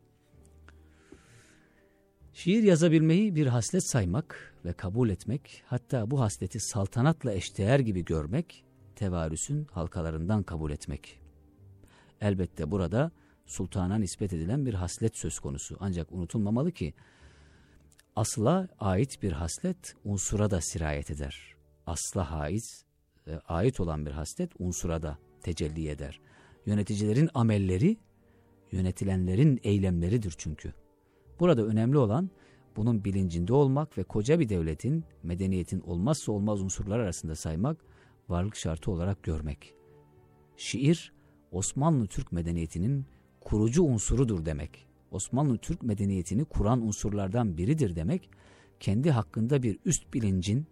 Şiir 2.33 2.63
yazabilmeyi 2.63 3.35
bir 3.35 3.47
haslet 3.47 3.85
saymak 3.85 4.55
ve 4.65 4.73
kabul 4.73 5.11
etmek, 5.11 5.63
hatta 5.67 6.11
bu 6.11 6.21
hasleti 6.21 6.61
saltanatla 6.61 7.33
eşdeğer 7.33 7.79
gibi 7.79 8.05
görmek, 8.05 8.65
tevarüsün 8.97 9.65
halkalarından 9.65 10.43
kabul 10.43 10.71
etmek. 10.71 11.21
Elbette 12.21 12.71
burada 12.71 13.11
sultana 13.47 13.99
nispet 13.99 14.33
edilen 14.33 14.67
bir 14.67 14.75
haslet 14.75 15.17
söz 15.17 15.39
konusu. 15.39 15.77
Ancak 15.81 16.13
unutulmamalı 16.13 16.73
ki 16.73 16.95
asla 18.17 18.69
ait 18.79 19.23
bir 19.23 19.33
haslet 19.33 19.97
unsura 20.05 20.51
da 20.51 20.61
sirayet 20.61 21.11
eder. 21.11 21.55
Asla 21.87 22.31
ait, 22.31 22.85
e, 23.31 23.41
ait 23.49 23.81
olan 23.81 24.07
bir 24.07 24.11
haslet 24.11 24.51
unsura 24.59 25.03
da 25.03 25.19
tecelli 25.43 25.89
eder. 25.89 26.21
Yöneticilerin 26.67 27.31
amelleri, 27.35 27.97
yönetilenlerin 28.73 29.61
eylemleridir 29.63 30.35
çünkü. 30.39 30.75
Burada 31.41 31.67
önemli 31.67 31.99
olan 31.99 32.31
bunun 32.77 33.05
bilincinde 33.05 33.53
olmak 33.53 33.99
ve 33.99 34.03
koca 34.03 34.41
bir 34.41 34.49
devletin, 34.49 35.05
medeniyetin 35.23 35.81
olmazsa 35.81 36.33
olmaz 36.33 36.63
unsurlar 36.63 36.99
arasında 36.99 37.35
saymak, 37.35 37.85
varlık 38.29 38.57
şartı 38.57 38.91
olarak 38.91 39.23
görmek. 39.23 39.75
Şiir, 40.57 41.13
Osmanlı 41.53 42.07
Türk 42.07 42.33
medeniyetinin 42.33 43.07
kurucu 43.41 43.83
unsurudur 43.83 44.45
demek. 44.45 44.87
Osmanlı 45.11 45.59
Türk 45.59 45.83
medeniyetini 45.83 46.45
kuran 46.45 46.83
unsurlardan 46.83 47.57
biridir 47.57 47.97
demek, 47.97 48.31
kendi 48.81 49.11
hakkında 49.11 49.63
bir 49.63 49.79
üst 49.85 50.15
bilincin, 50.15 50.67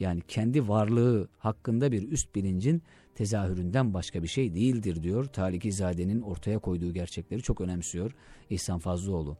yani 0.00 0.20
kendi 0.28 0.68
varlığı 0.68 1.28
hakkında 1.38 1.92
bir 1.92 2.10
üst 2.10 2.34
bilincin 2.34 2.82
tezahüründen 3.14 3.94
başka 3.94 4.22
bir 4.22 4.28
şey 4.28 4.54
değildir 4.54 5.02
diyor. 5.02 5.24
Tarikizade'nin 5.24 6.20
ortaya 6.20 6.58
koyduğu 6.58 6.92
gerçekleri 6.92 7.42
çok 7.42 7.60
önemsiyor 7.60 8.12
İhsan 8.50 8.78
Fazlıoğlu. 8.78 9.36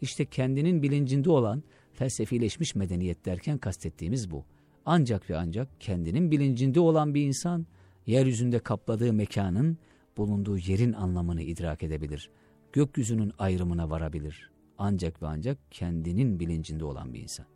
İşte 0.00 0.24
kendinin 0.24 0.82
bilincinde 0.82 1.30
olan 1.30 1.62
felsefileşmiş 1.92 2.74
medeniyet 2.74 3.24
derken 3.24 3.58
kastettiğimiz 3.58 4.30
bu. 4.30 4.44
Ancak 4.86 5.30
ve 5.30 5.36
ancak 5.36 5.80
kendinin 5.80 6.30
bilincinde 6.30 6.80
olan 6.80 7.14
bir 7.14 7.22
insan 7.22 7.66
yeryüzünde 8.06 8.58
kapladığı 8.58 9.12
mekanın 9.12 9.78
bulunduğu 10.16 10.58
yerin 10.58 10.92
anlamını 10.92 11.42
idrak 11.42 11.82
edebilir. 11.82 12.30
Gökyüzünün 12.72 13.32
ayrımına 13.38 13.90
varabilir. 13.90 14.50
Ancak 14.78 15.22
ve 15.22 15.26
ancak 15.26 15.58
kendinin 15.70 16.40
bilincinde 16.40 16.84
olan 16.84 17.14
bir 17.14 17.20
insan. 17.20 17.46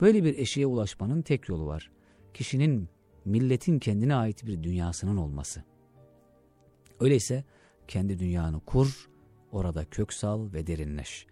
Böyle 0.00 0.24
bir 0.24 0.38
eşiğe 0.38 0.66
ulaşmanın 0.66 1.22
tek 1.22 1.48
yolu 1.48 1.66
var. 1.66 1.90
Kişinin, 2.34 2.88
milletin 3.24 3.78
kendine 3.78 4.14
ait 4.14 4.46
bir 4.46 4.62
dünyasının 4.62 5.16
olması. 5.16 5.64
Öyleyse 7.00 7.44
kendi 7.88 8.18
dünyanı 8.18 8.60
kur, 8.60 9.10
orada 9.52 9.84
kök 9.84 10.12
sal 10.12 10.52
ve 10.52 10.66
derinleş. 10.66 11.26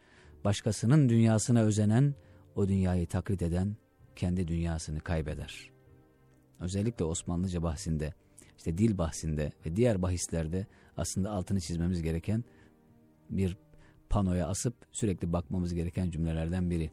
Başkasının 0.44 1.08
dünyasına 1.08 1.62
özenen, 1.62 2.14
o 2.56 2.68
dünyayı 2.68 3.06
taklit 3.06 3.42
eden 3.42 3.76
kendi 4.16 4.48
dünyasını 4.48 5.00
kaybeder. 5.00 5.70
Özellikle 6.60 7.04
Osmanlıca 7.04 7.62
bahsinde, 7.62 8.14
işte 8.56 8.78
dil 8.78 8.98
bahsinde 8.98 9.52
ve 9.66 9.76
diğer 9.76 10.02
bahislerde 10.02 10.66
aslında 10.96 11.30
altını 11.30 11.60
çizmemiz 11.60 12.02
gereken 12.02 12.44
bir 13.30 13.56
panoya 14.10 14.48
asıp 14.48 14.74
sürekli 14.92 15.32
bakmamız 15.32 15.74
gereken 15.74 16.10
cümlelerden 16.10 16.70
biri. 16.70 16.90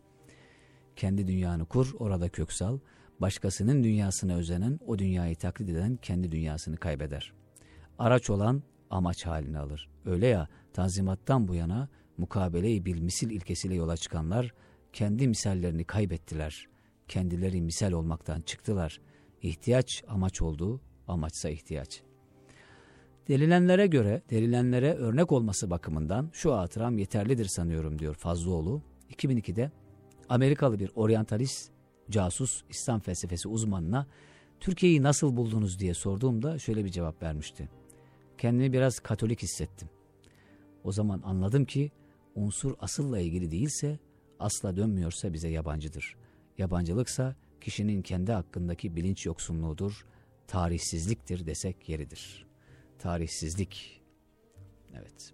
Kendi 0.95 1.27
dünyanı 1.27 1.65
kur, 1.65 1.95
orada 1.99 2.29
köksal. 2.29 2.79
Başkasının 3.21 3.83
dünyasına 3.83 4.35
özenen, 4.35 4.79
o 4.87 4.99
dünyayı 4.99 5.35
taklit 5.35 5.69
eden 5.69 5.97
kendi 6.01 6.31
dünyasını 6.31 6.77
kaybeder. 6.77 7.33
Araç 7.99 8.29
olan 8.29 8.63
amaç 8.89 9.25
halini 9.25 9.59
alır. 9.59 9.89
Öyle 10.05 10.27
ya, 10.27 10.47
tanzimattan 10.73 11.47
bu 11.47 11.55
yana 11.55 11.89
mukabele-i 12.17 12.85
bilmisil 12.85 13.31
ilkesiyle 13.31 13.75
yola 13.75 13.97
çıkanlar 13.97 14.53
kendi 14.93 15.27
misallerini 15.27 15.83
kaybettiler. 15.83 16.67
Kendileri 17.07 17.61
misal 17.61 17.91
olmaktan 17.91 18.41
çıktılar. 18.41 19.01
İhtiyaç 19.41 20.03
amaç 20.07 20.41
oldu, 20.41 20.81
amaçsa 21.07 21.49
ihtiyaç. 21.49 22.01
Delilenlere 23.27 23.87
göre, 23.87 24.21
delilenlere 24.29 24.93
örnek 24.93 25.31
olması 25.31 25.69
bakımından 25.69 26.29
şu 26.33 26.53
hatıram 26.53 26.97
yeterlidir 26.97 27.45
sanıyorum 27.45 27.99
diyor 27.99 28.15
Fazlıoğlu. 28.15 28.81
2002'de 29.09 29.71
Amerikalı 30.29 30.79
bir 30.79 30.91
oryantalist, 30.95 31.71
casus, 32.09 32.63
İslam 32.69 32.99
felsefesi 32.99 33.47
uzmanına 33.47 34.07
Türkiye'yi 34.59 35.03
nasıl 35.03 35.37
buldunuz 35.37 35.79
diye 35.79 35.93
sorduğumda 35.93 36.59
şöyle 36.59 36.85
bir 36.85 36.89
cevap 36.89 37.23
vermişti. 37.23 37.69
Kendimi 38.37 38.73
biraz 38.73 38.99
katolik 38.99 39.43
hissettim. 39.43 39.89
O 40.83 40.91
zaman 40.91 41.21
anladım 41.25 41.65
ki 41.65 41.91
unsur 42.35 42.75
asılla 42.79 43.19
ilgili 43.19 43.51
değilse, 43.51 43.99
asla 44.39 44.77
dönmüyorsa 44.77 45.33
bize 45.33 45.49
yabancıdır. 45.49 46.15
Yabancılıksa 46.57 47.35
kişinin 47.61 48.01
kendi 48.01 48.31
hakkındaki 48.31 48.95
bilinç 48.95 49.25
yoksunluğudur, 49.25 50.05
tarihsizliktir 50.47 51.45
desek 51.45 51.89
yeridir. 51.89 52.45
Tarihsizlik. 52.99 54.01
Evet. 54.93 55.33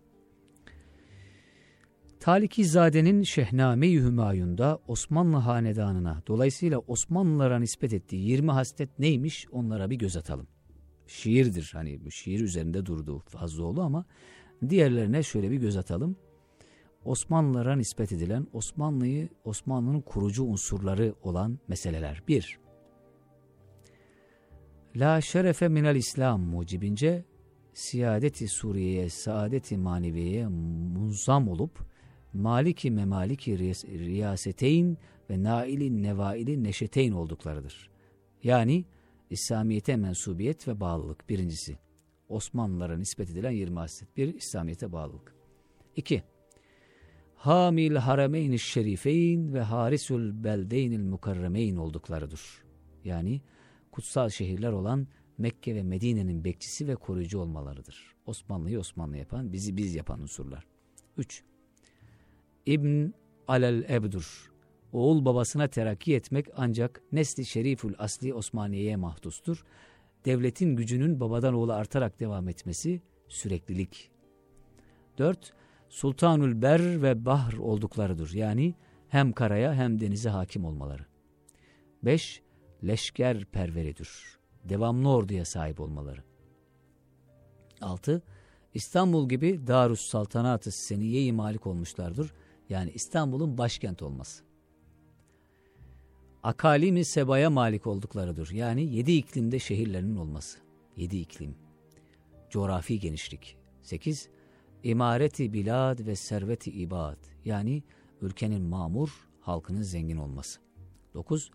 Talikizade'nin 2.21 3.23
Şehname-i 3.23 4.01
Hümayun'da 4.01 4.79
Osmanlı 4.88 5.38
hanedanına 5.38 6.23
dolayısıyla 6.27 6.79
Osmanlılara 6.79 7.60
nispet 7.60 7.93
ettiği 7.93 8.29
20 8.29 8.51
haslet 8.51 8.99
neymiş 8.99 9.47
onlara 9.51 9.89
bir 9.89 9.95
göz 9.95 10.17
atalım. 10.17 10.47
Şiirdir 11.07 11.71
hani 11.73 12.12
şiir 12.12 12.39
üzerinde 12.39 12.86
durduğu 12.86 13.19
Fazlıoğlu 13.19 13.81
ama 13.81 14.05
diğerlerine 14.69 15.23
şöyle 15.23 15.51
bir 15.51 15.55
göz 15.55 15.77
atalım. 15.77 16.15
Osmanlılara 17.05 17.75
nispet 17.75 18.12
edilen 18.12 18.47
Osmanlı'yı 18.53 19.29
Osmanlı'nın 19.45 20.01
kurucu 20.01 20.43
unsurları 20.43 21.15
olan 21.23 21.60
meseleler. 21.67 22.23
1. 22.27 22.60
La 24.95 25.21
şerefe 25.21 25.67
minel 25.67 25.95
İslam 25.95 26.41
mucibince 26.41 27.25
siyadeti 27.73 28.47
Suriye'ye, 28.47 29.10
saadeti 29.10 29.77
maneviyeye 29.77 30.47
munzam 30.47 31.47
olup 31.47 31.90
maliki 32.34 32.91
memaliki 32.91 33.58
riyaseteyn 34.00 34.98
ve 35.30 35.44
naili 35.44 36.04
nevaili 36.04 36.63
neşeteyn 36.63 37.12
olduklarıdır. 37.12 37.89
Yani 38.44 38.86
İslamiyete 39.30 39.96
mensubiyet 39.96 40.67
ve 40.67 40.80
bağlılık 40.80 41.30
birincisi. 41.30 41.78
Osmanlılara 42.30 42.98
nispet 42.98 43.30
edilen 43.30 43.52
20 43.52 43.78
haslet. 43.78 44.17
Bir, 44.17 44.36
İslamiyete 44.36 44.91
bağlılık. 44.91 45.36
İki, 45.96 46.24
Hamil 47.36 47.96
haremeyn 47.96 48.56
şerifeyn 48.56 49.54
ve 49.54 49.62
harisul 49.62 50.44
beldeynil 50.44 51.04
mukarremeyn 51.04 51.76
olduklarıdır. 51.76 52.41
Yani 53.04 53.41
kutsal 53.91 54.30
şehirler 54.30 54.72
olan 54.72 55.08
Mekke 55.38 55.76
ve 55.76 55.84
Medine'nin 55.84 56.44
bekçisi 56.44 56.88
ve 56.88 56.96
koruyucu 56.96 57.39
olmalarıdır. 57.39 58.15
Osmanlı'yı 58.26 58.80
Osmanlı 58.80 59.17
yapan, 59.17 59.54
bizi 59.54 59.78
biz 59.78 59.96
yapan 59.96 60.22
unsurlar. 60.22 60.67
3. 61.17 61.44
İbn 62.65 63.13
alel 63.47 63.84
ebdur. 63.89 64.52
Oğul 64.93 65.26
babasına 65.26 65.67
terakki 65.67 66.15
etmek 66.15 66.47
ancak 66.56 67.02
nesli 67.12 67.45
şerifül 67.45 67.93
asli 67.97 68.34
Osmaniye'ye 68.34 68.95
mahdustur. 68.95 69.65
Devletin 70.26 70.76
gücünün 70.76 71.19
babadan 71.19 71.54
oğula 71.54 71.76
artarak 71.76 72.19
devam 72.19 72.50
etmesi 72.50 73.02
süreklilik. 73.28 74.12
4. 75.17 75.54
Sultanül 75.89 76.62
ber 76.62 77.02
ve 77.02 77.26
bahr 77.26 77.54
olduklarıdır. 77.54 78.34
Yani 78.34 78.76
hem 79.08 79.34
karaya 79.34 79.74
hem 79.74 80.00
denize 80.00 80.30
hakim 80.30 80.65
olmaları. 80.65 81.06
5. 82.04 82.41
Leşker 82.84 83.45
perveridir. 83.45 84.39
Devamlı 84.63 85.10
orduya 85.10 85.45
sahip 85.45 85.80
olmaları. 85.80 86.24
6. 87.82 88.21
İstanbul 88.74 89.30
gibi 89.30 89.67
Darus 89.67 90.02
Saltanat-ı 90.02 90.71
Seniye-i 90.71 91.32
malik 91.34 91.67
olmuşlardır. 91.67 92.34
Yani 92.71 92.91
İstanbul'un 92.91 93.57
başkent 93.57 94.01
olması. 94.01 94.43
Akalimi 96.43 97.05
sebaya 97.05 97.49
malik 97.49 97.88
olduklarıdır. 97.88 98.51
Yani 98.51 98.95
yedi 98.95 99.12
iklimde 99.12 99.60
şehirlerinin 99.60 100.15
olması. 100.15 100.60
Yedi 100.97 101.17
iklim. 101.17 101.55
Coğrafi 102.49 102.99
genişlik. 102.99 103.57
Sekiz, 103.81 104.29
imareti 104.84 105.53
bilad 105.53 106.05
ve 106.05 106.15
serveti 106.15 106.71
ibad. 106.71 107.17
Yani 107.45 107.84
ülkenin 108.21 108.62
mamur, 108.62 109.10
halkının 109.41 109.81
zengin 109.81 110.17
olması. 110.17 110.60
Dokuz, 111.13 111.51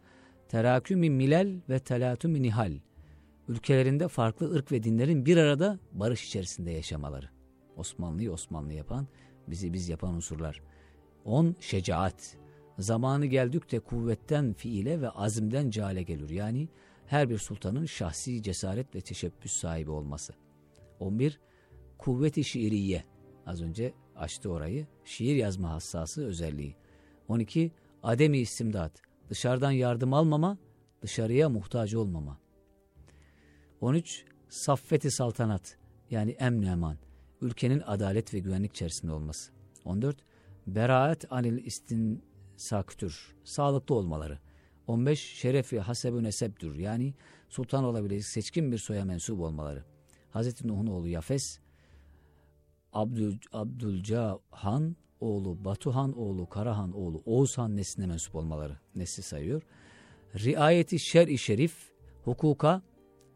terakümi 0.49 1.11
milel 1.11 1.61
ve 1.69 1.79
telatümi 1.79 2.43
nihal. 2.43 2.73
Ülkelerinde 3.49 4.09
farklı 4.09 4.55
ırk 4.55 4.73
ve 4.73 4.83
dinlerin 4.83 5.27
bir 5.27 5.37
arada 5.37 5.79
barış 5.93 6.27
içerisinde 6.27 6.71
yaşamaları. 6.71 7.29
Osmanlı'yı 7.77 8.33
Osmanlı 8.33 8.73
yapan, 8.73 9.07
bizi 9.49 9.73
biz 9.73 9.89
yapan 9.89 10.15
unsurlar. 10.15 10.63
10. 11.27 11.57
Şecaat. 11.61 12.37
Zamanı 12.79 13.27
geldikçe 13.27 13.79
kuvvetten 13.79 14.53
fiile 14.53 15.01
ve 15.01 15.11
azimden 15.11 15.71
cale 15.71 16.03
gelir. 16.03 16.31
Yani 16.31 16.69
her 17.07 17.31
bir 17.31 17.39
sultanın 17.39 17.87
şahsi 17.87 18.43
cesaret 18.43 18.95
ve 18.95 19.01
teşebbüs 19.01 19.53
sahibi 19.53 19.91
olması. 19.91 20.35
11. 21.01 21.41
Kuvvet-i 21.99 22.45
şiiriye. 22.45 23.05
Az 23.47 23.63
önce 23.63 23.95
açtı 24.17 24.51
orayı. 24.51 24.87
Şiir 25.05 25.37
yazma 25.37 25.71
hassası 25.71 26.27
özelliği. 26.27 26.77
12. 27.29 27.73
Ademi 28.03 28.39
istimdat. 28.39 28.93
Dışarıdan 29.29 29.71
yardım 29.71 30.13
almama, 30.13 30.59
dışarıya 31.03 31.49
muhtaç 31.49 31.95
olmama. 31.95 32.39
13. 33.81 34.25
Saffeti 34.49 35.11
saltanat 35.11 35.79
yani 36.11 36.31
emn. 36.31 36.97
Ülkenin 37.41 37.83
adalet 37.87 38.35
ve 38.35 38.39
güvenlik 38.39 38.73
içerisinde 38.73 39.13
olması. 39.13 39.53
14. 39.85 40.17
Beraat 40.67 41.33
anil 41.33 41.65
istinsaktür. 41.65 43.35
Sağlıklı 43.45 43.95
olmaları. 43.95 44.39
15. 44.87 45.21
Şerefi 45.21 45.81
hasebü 45.81 46.23
nesebdür. 46.23 46.79
Yani 46.79 47.15
sultan 47.49 47.85
olabilecek 47.85 48.25
seçkin 48.25 48.73
bir 48.73 48.79
soya 48.79 49.05
mensup 49.05 49.41
olmaları. 49.41 49.85
Hazreti 50.31 50.69
Nuh'un 50.69 50.87
oğlu 50.87 51.09
Yafes, 51.09 51.59
Abdül, 52.93 53.39
Abdülcahan 53.53 54.97
oğlu 55.21 55.65
Batuhan 55.65 56.19
oğlu 56.19 56.49
Karahan 56.49 56.93
oğlu 56.93 57.23
Oğuzhan 57.27 57.77
nesline 57.77 58.07
mensup 58.07 58.35
olmaları 58.35 58.79
nesli 58.95 59.23
sayıyor. 59.23 59.63
Riayeti 60.35 60.99
şer-i 60.99 61.39
şerif, 61.39 61.93
hukuka, 62.25 62.83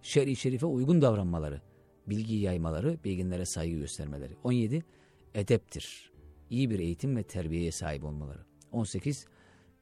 şer-i 0.02 0.36
şerife 0.36 0.66
uygun 0.66 1.02
davranmaları, 1.02 1.60
bilgi 2.06 2.34
yaymaları, 2.34 2.98
bilginlere 3.04 3.46
saygı 3.46 3.76
göstermeleri. 3.76 4.36
17. 4.44 4.84
Edeptir. 5.34 6.10
İyi 6.50 6.70
bir 6.70 6.78
eğitim 6.78 7.16
ve 7.16 7.22
terbiyeye 7.22 7.72
sahip 7.72 8.04
olmaları. 8.04 8.44
18. 8.72 9.26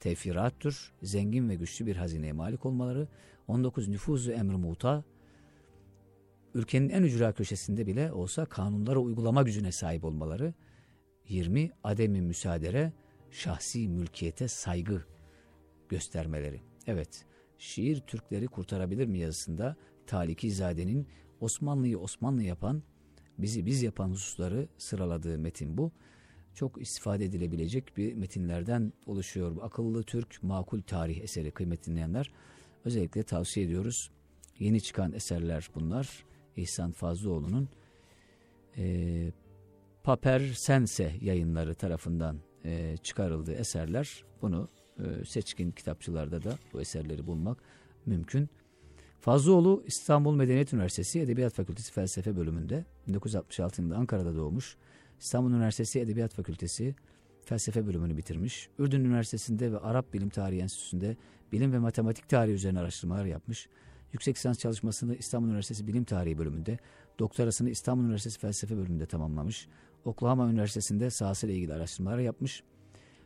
Tevfirattır. 0.01 0.93
Zengin 1.03 1.49
ve 1.49 1.55
güçlü 1.55 1.87
bir 1.87 1.97
hazineye 1.97 2.33
malik 2.33 2.67
olmaları. 2.67 3.09
19. 3.49 3.89
Nüfuzu 3.89 4.33
emr 4.33 4.55
muta. 4.55 5.05
Ülkenin 6.55 6.89
en 6.89 7.03
ücra 7.03 7.33
köşesinde 7.33 7.87
bile 7.87 8.13
olsa 8.13 8.45
kanunları 8.45 9.01
uygulama 9.01 9.43
gücüne 9.43 9.73
sahip 9.73 10.05
olmaları. 10.05 10.55
20. 11.29 11.71
Ademi 11.85 12.21
müsaadere, 12.21 12.93
şahsi 13.31 13.89
mülkiyete 13.89 14.49
saygı 14.49 15.05
göstermeleri. 15.89 16.61
Evet, 16.87 17.25
şiir 17.59 18.01
Türkleri 18.01 18.47
kurtarabilir 18.47 19.07
mi 19.07 19.19
yazısında 19.19 19.77
Taliki 20.07 20.53
Zade'nin 20.53 21.09
Osmanlı'yı 21.41 21.99
Osmanlı 21.99 22.43
yapan, 22.43 22.83
bizi 23.39 23.67
biz 23.67 23.83
yapan 23.83 24.11
hususları 24.11 24.69
sıraladığı 24.79 25.39
metin 25.39 25.79
bu. 25.79 25.93
Çok 26.59 26.83
istifade 26.83 27.25
edilebilecek 27.25 27.97
bir 27.97 28.15
metinlerden 28.15 28.93
oluşuyor. 29.07 29.57
Akıllı 29.63 30.03
Türk 30.03 30.43
makul 30.43 30.83
tarih 30.83 31.23
eseri 31.23 31.51
kıymetli 31.51 31.91
dinleyenler. 31.91 32.33
Özellikle 32.85 33.23
tavsiye 33.23 33.67
ediyoruz. 33.67 34.11
Yeni 34.59 34.81
çıkan 34.81 35.13
eserler 35.13 35.69
bunlar. 35.75 36.25
İhsan 36.57 36.93
Fazlıoğlu'nun 36.93 37.69
e, 38.77 39.33
Paper 40.05 40.41
Sense 40.41 41.13
yayınları 41.21 41.75
tarafından 41.75 42.39
e, 42.65 42.97
çıkarıldığı 42.97 43.55
eserler. 43.55 44.25
Bunu 44.43 44.69
e, 44.99 45.25
seçkin 45.25 45.71
kitapçılarda 45.71 46.43
da 46.43 46.59
bu 46.73 46.81
eserleri 46.81 47.27
bulmak 47.27 47.59
mümkün. 48.07 48.49
Fazlıoğlu 49.21 49.83
İstanbul 49.87 50.35
Medeniyet 50.35 50.73
Üniversitesi 50.73 51.21
Edebiyat 51.21 51.53
Fakültesi 51.53 51.93
Felsefe 51.93 52.37
bölümünde 52.37 52.85
1966 53.07 53.83
yılında 53.83 53.97
Ankara'da 53.97 54.37
doğmuş. 54.37 54.77
İstanbul 55.21 55.51
Üniversitesi 55.51 56.01
Edebiyat 56.01 56.35
Fakültesi 56.35 56.95
Felsefe 57.45 57.87
bölümünü 57.87 58.17
bitirmiş. 58.17 58.69
Ürdün 58.79 59.05
Üniversitesi'nde 59.05 59.73
ve 59.73 59.79
Arap 59.79 60.15
Bilim 60.15 60.29
Tarihi 60.29 60.61
Enstitüsü'nde 60.61 61.17
bilim 61.53 61.73
ve 61.73 61.79
matematik 61.79 62.29
tarihi 62.29 62.55
üzerine 62.55 62.81
araştırmalar 62.81 63.25
yapmış. 63.25 63.69
Yüksek 64.13 64.37
lisans 64.37 64.59
çalışmasını 64.59 65.17
İstanbul 65.17 65.49
Üniversitesi 65.49 65.87
Bilim 65.87 66.05
Tarihi 66.05 66.39
bölümünde, 66.39 66.79
doktorasını 67.19 67.71
İstanbul 67.71 68.05
Üniversitesi 68.05 68.39
Felsefe 68.39 68.77
bölümünde 68.77 69.07
tamamlamış. 69.07 69.69
Oklahoma 70.05 70.51
Üniversitesi'nde 70.51 71.11
sahasıyla 71.11 71.55
ilgili 71.55 71.75
araştırmalar 71.75 72.19
yapmış. 72.19 72.63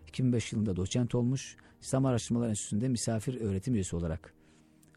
2005 0.09 0.52
yılında 0.52 0.76
doçent 0.76 1.14
olmuş. 1.14 1.57
İslam 1.81 2.07
Araştırmalar 2.07 2.48
Enstitüsü'nde 2.48 2.88
misafir 2.88 3.40
öğretim 3.40 3.74
üyesi 3.74 3.96
olarak 3.96 4.35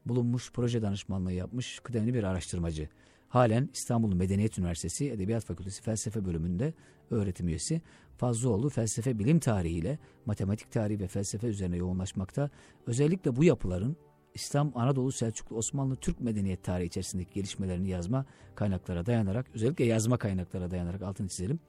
bulunmuş, 0.06 0.52
proje 0.52 0.82
danışmanlığı 0.82 1.34
yapmış, 1.34 1.80
kıdemli 1.80 2.14
bir 2.14 2.24
araştırmacı. 2.24 2.90
Halen 3.28 3.70
İstanbul 3.74 4.14
Medeniyet 4.14 4.58
Üniversitesi 4.58 5.10
Edebiyat 5.10 5.46
Fakültesi 5.46 5.82
Felsefe 5.82 6.26
bölümünde 6.26 6.74
öğretim 7.12 7.48
üyesi. 7.48 7.82
Fazlıoğlu 8.18 8.70
felsefe 8.70 9.20
bilim 9.20 9.40
tarihiyle 9.40 10.00
matematik 10.26 10.72
tarihi 10.72 11.00
ve 11.00 11.08
felsefe 11.08 11.48
üzerine 11.48 11.78
yoğunlaşmakta. 11.78 12.50
Özellikle 12.88 13.36
bu 13.36 13.44
yapıların 13.44 13.98
İslam, 14.34 14.72
Anadolu, 14.76 15.12
Selçuklu, 15.12 15.58
Osmanlı, 15.58 15.96
Türk 15.96 16.22
medeniyet 16.22 16.64
tarihi 16.64 16.88
içerisindeki 16.88 17.34
gelişmelerini 17.34 17.90
yazma 17.90 18.26
kaynaklara 18.56 19.06
dayanarak, 19.06 19.46
özellikle 19.54 19.86
yazma 19.86 20.18
kaynaklara 20.18 20.72
dayanarak 20.72 21.02
altını 21.02 21.28
çizelim, 21.28 21.60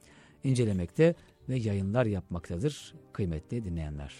incelemekte 0.43 1.15
ve 1.49 1.57
yayınlar 1.57 2.05
yapmaktadır 2.05 2.95
kıymetli 3.13 3.65
dinleyenler. 3.65 4.13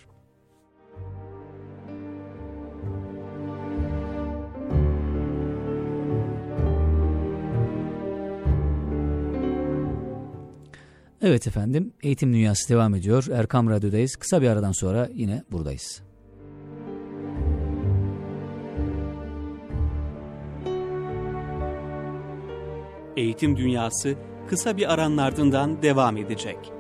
Evet 11.22 11.48
efendim, 11.48 11.94
Eğitim 12.04 12.34
Dünyası 12.34 12.70
devam 12.74 12.96
ediyor. 12.96 13.28
Erkam 13.34 13.70
Radyo'dayız. 13.70 14.16
Kısa 14.16 14.42
bir 14.42 14.48
aradan 14.48 14.72
sonra 14.72 15.10
yine 15.14 15.44
buradayız. 15.52 16.02
Eğitim 23.18 23.58
Dünyası 23.58 24.16
kısa 24.50 24.78
bir 24.78 24.94
aranın 24.94 25.18
ardından 25.18 25.82
devam 25.82 26.18
edecek. 26.18 26.77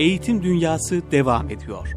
Eğitim 0.00 0.42
Dünyası 0.42 1.10
devam 1.10 1.50
ediyor. 1.50 1.96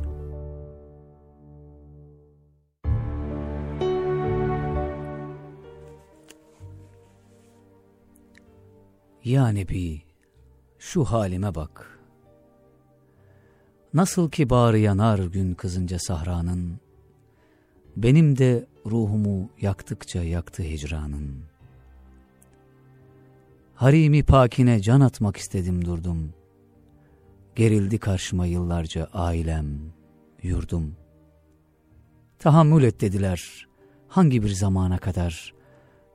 Ya 9.23 9.47
Nebi, 9.47 10.01
şu 10.79 11.03
halime 11.03 11.55
bak. 11.55 11.99
Nasıl 13.93 14.29
ki 14.29 14.49
bağrı 14.49 14.79
yanar 14.79 15.19
gün 15.19 15.53
kızınca 15.53 15.99
sahranın, 15.99 16.79
benim 17.97 18.37
de 18.37 18.67
ruhumu 18.85 19.49
yaktıkça 19.61 20.23
yaktı 20.23 20.63
hicranın. 20.63 21.43
Harimi 23.75 24.23
pakine 24.23 24.81
can 24.81 25.01
atmak 25.01 25.37
istedim 25.37 25.85
durdum. 25.85 26.33
Gerildi 27.55 27.97
karşıma 27.97 28.45
yıllarca 28.45 29.07
ailem, 29.13 29.93
yurdum. 30.43 30.95
Tahammül 32.39 32.83
et 32.83 33.01
dediler, 33.01 33.67
hangi 34.07 34.43
bir 34.43 34.49
zamana 34.49 34.97
kadar, 34.97 35.53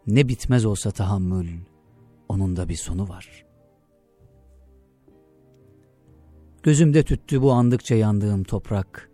ne 0.07 0.29
bitmez 0.29 0.65
olsa 0.65 0.91
tahammül, 0.91 1.49
onun 2.29 2.57
da 2.57 2.69
bir 2.69 2.77
sonu 2.77 3.09
var. 3.09 3.45
Gözümde 6.63 7.03
tüttü 7.03 7.43
bu 7.43 7.53
andıkça 7.53 7.95
yandığım 7.95 8.45
toprak, 8.45 9.11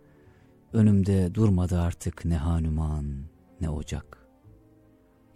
önümde 0.73 1.35
durmadı 1.35 1.79
artık 1.79 2.25
ne 2.25 2.37
hanuman 2.37 3.05
ne 3.61 3.69
ocak. 3.69 4.27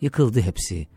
Yıkıldı 0.02 0.42
hepsi, 0.42 0.88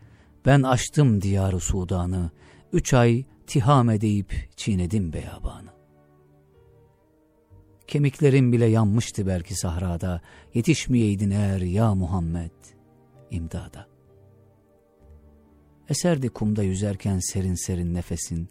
ben 0.45 0.63
açtım 0.63 1.21
diyarı 1.21 1.59
Sudan'ı, 1.59 2.31
üç 2.73 2.93
ay 2.93 3.25
tiham 3.47 3.89
edeyip 3.89 4.49
çiğnedim 4.55 5.13
beyabanı. 5.13 5.72
Kemiklerim 7.87 8.51
bile 8.51 8.65
yanmıştı 8.65 9.27
belki 9.27 9.55
sahrada, 9.55 10.21
yetişmeyeydin 10.53 11.31
eğer 11.31 11.61
ya 11.61 11.95
Muhammed, 11.95 12.51
imdada. 13.31 13.87
Eserdi 15.89 16.29
kumda 16.29 16.63
yüzerken 16.63 17.19
serin 17.19 17.55
serin 17.65 17.93
nefesin, 17.93 18.49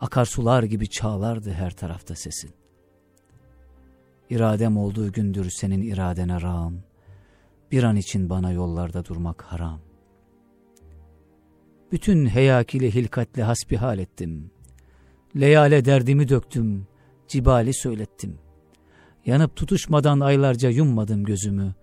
akarsular 0.00 0.62
gibi 0.62 0.90
çağlardı 0.90 1.52
her 1.52 1.70
tarafta 1.70 2.14
sesin. 2.14 2.50
İradem 4.30 4.76
olduğu 4.76 5.12
gündür 5.12 5.50
senin 5.50 5.82
iradene 5.82 6.40
rağm, 6.40 6.78
bir 7.72 7.82
an 7.82 7.96
için 7.96 8.30
bana 8.30 8.52
yollarda 8.52 9.04
durmak 9.04 9.42
haram. 9.42 9.80
Bütün 11.92 12.26
heyakili 12.26 12.94
hilkatle 12.94 13.42
hasbihal 13.42 13.98
ettim. 13.98 14.50
Leyale 15.36 15.84
derdimi 15.84 16.28
döktüm, 16.28 16.86
cibali 17.28 17.74
söylettim. 17.74 18.38
Yanıp 19.26 19.56
tutuşmadan 19.56 20.20
aylarca 20.20 20.70
yummadım 20.70 21.24
gözümü. 21.24 21.74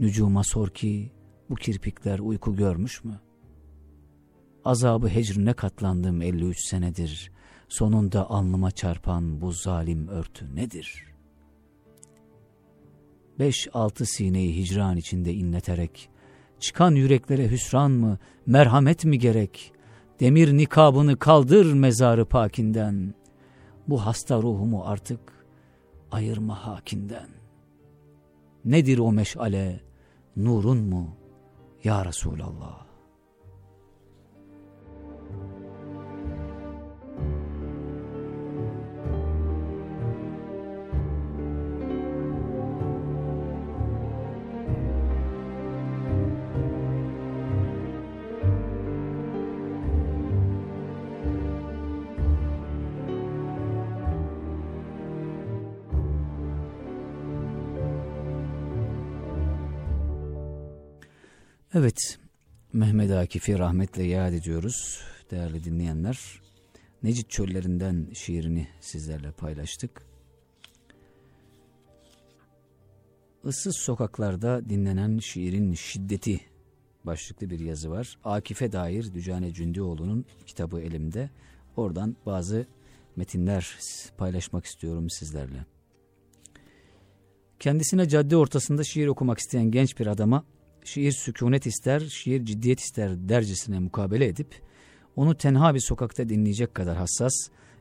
Nücuma 0.00 0.42
sor 0.44 0.68
ki 0.68 1.12
bu 1.50 1.54
kirpikler 1.54 2.18
uyku 2.18 2.56
görmüş 2.56 3.04
mü? 3.04 3.20
Azabı 4.64 5.08
hecrine 5.08 5.52
katlandım 5.52 6.22
53 6.22 6.68
senedir. 6.68 7.32
Sonunda 7.68 8.30
alnıma 8.30 8.70
çarpan 8.70 9.40
bu 9.40 9.52
zalim 9.52 10.08
örtü 10.08 10.56
nedir? 10.56 11.04
Beş 13.38 13.68
altı 13.72 14.06
sineyi 14.06 14.56
hicran 14.56 14.96
içinde 14.96 15.32
inleterek, 15.32 16.08
çıkan 16.60 16.94
yüreklere 16.94 17.50
hüsran 17.50 17.90
mı, 17.90 18.18
merhamet 18.46 19.04
mi 19.04 19.18
gerek? 19.18 19.72
Demir 20.20 20.56
nikabını 20.56 21.16
kaldır 21.16 21.72
mezarı 21.72 22.24
pakinden. 22.24 23.14
Bu 23.88 24.06
hasta 24.06 24.42
ruhumu 24.42 24.84
artık 24.84 25.20
ayırma 26.16 26.66
hakinden. 26.66 27.28
Nedir 28.64 28.98
o 28.98 29.12
meşale, 29.12 29.80
nurun 30.36 30.78
mu 30.78 31.16
ya 31.84 32.04
Resulallah? 32.04 32.85
Evet, 61.78 62.18
Mehmet 62.72 63.10
Akif'i 63.10 63.58
rahmetle 63.58 64.02
yad 64.02 64.32
ediyoruz 64.32 65.00
değerli 65.30 65.64
dinleyenler. 65.64 66.40
Necit 67.02 67.30
Çöllerinden 67.30 68.08
şiirini 68.14 68.68
sizlerle 68.80 69.32
paylaştık. 69.32 70.02
Issız 73.44 73.76
sokaklarda 73.76 74.68
dinlenen 74.68 75.18
şiirin 75.18 75.74
şiddeti 75.74 76.40
başlıklı 77.04 77.50
bir 77.50 77.58
yazı 77.58 77.90
var. 77.90 78.18
Akif'e 78.24 78.72
dair 78.72 79.14
Dücane 79.14 79.52
Cündioğlu'nun 79.52 80.24
kitabı 80.46 80.80
elimde. 80.80 81.30
Oradan 81.76 82.16
bazı 82.26 82.66
metinler 83.16 83.78
paylaşmak 84.18 84.66
istiyorum 84.66 85.10
sizlerle. 85.10 85.66
Kendisine 87.60 88.08
cadde 88.08 88.36
ortasında 88.36 88.84
şiir 88.84 89.06
okumak 89.06 89.38
isteyen 89.38 89.70
genç 89.70 89.98
bir 89.98 90.06
adama 90.06 90.44
şiir 90.86 91.12
sükunet 91.12 91.66
ister, 91.66 92.00
şiir 92.00 92.44
ciddiyet 92.44 92.80
ister 92.80 93.28
dercesine 93.28 93.78
mukabele 93.78 94.26
edip 94.26 94.62
onu 95.16 95.36
tenha 95.36 95.74
bir 95.74 95.80
sokakta 95.80 96.28
dinleyecek 96.28 96.74
kadar 96.74 96.96
hassas, 96.96 97.32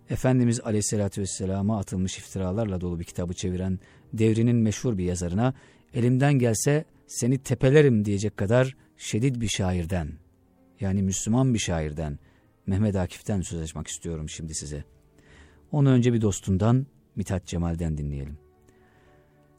Efendimiz 0.10 0.62
Aleyhisselatü 0.62 1.22
Vesselam'a 1.22 1.80
atılmış 1.80 2.18
iftiralarla 2.18 2.82
dolu 2.82 3.00
bir 3.00 3.04
kitabı 3.04 3.34
çeviren 3.34 3.80
devrinin 4.14 4.56
meşhur 4.56 4.98
bir 4.98 5.04
yazarına 5.04 5.54
elimden 5.94 6.34
gelse 6.34 6.86
seni 7.08 7.38
tepelerim 7.38 8.06
diyecek 8.06 8.38
kadar 8.38 8.76
şedid 8.98 9.42
bir 9.42 9.48
şairden 9.48 10.10
yani 10.80 11.04
Müslüman 11.04 11.54
bir 11.54 11.60
şairden 11.60 12.20
Mehmet 12.68 12.96
Akif'ten 12.96 13.42
söz 13.42 13.62
açmak 13.62 13.88
istiyorum 13.88 14.30
şimdi 14.30 14.56
size. 14.56 14.84
Onu 15.72 15.90
önce 15.90 16.14
bir 16.14 16.22
dostundan 16.22 16.88
Mithat 17.16 17.46
Cemal'den 17.46 17.98
dinleyelim. 17.98 18.38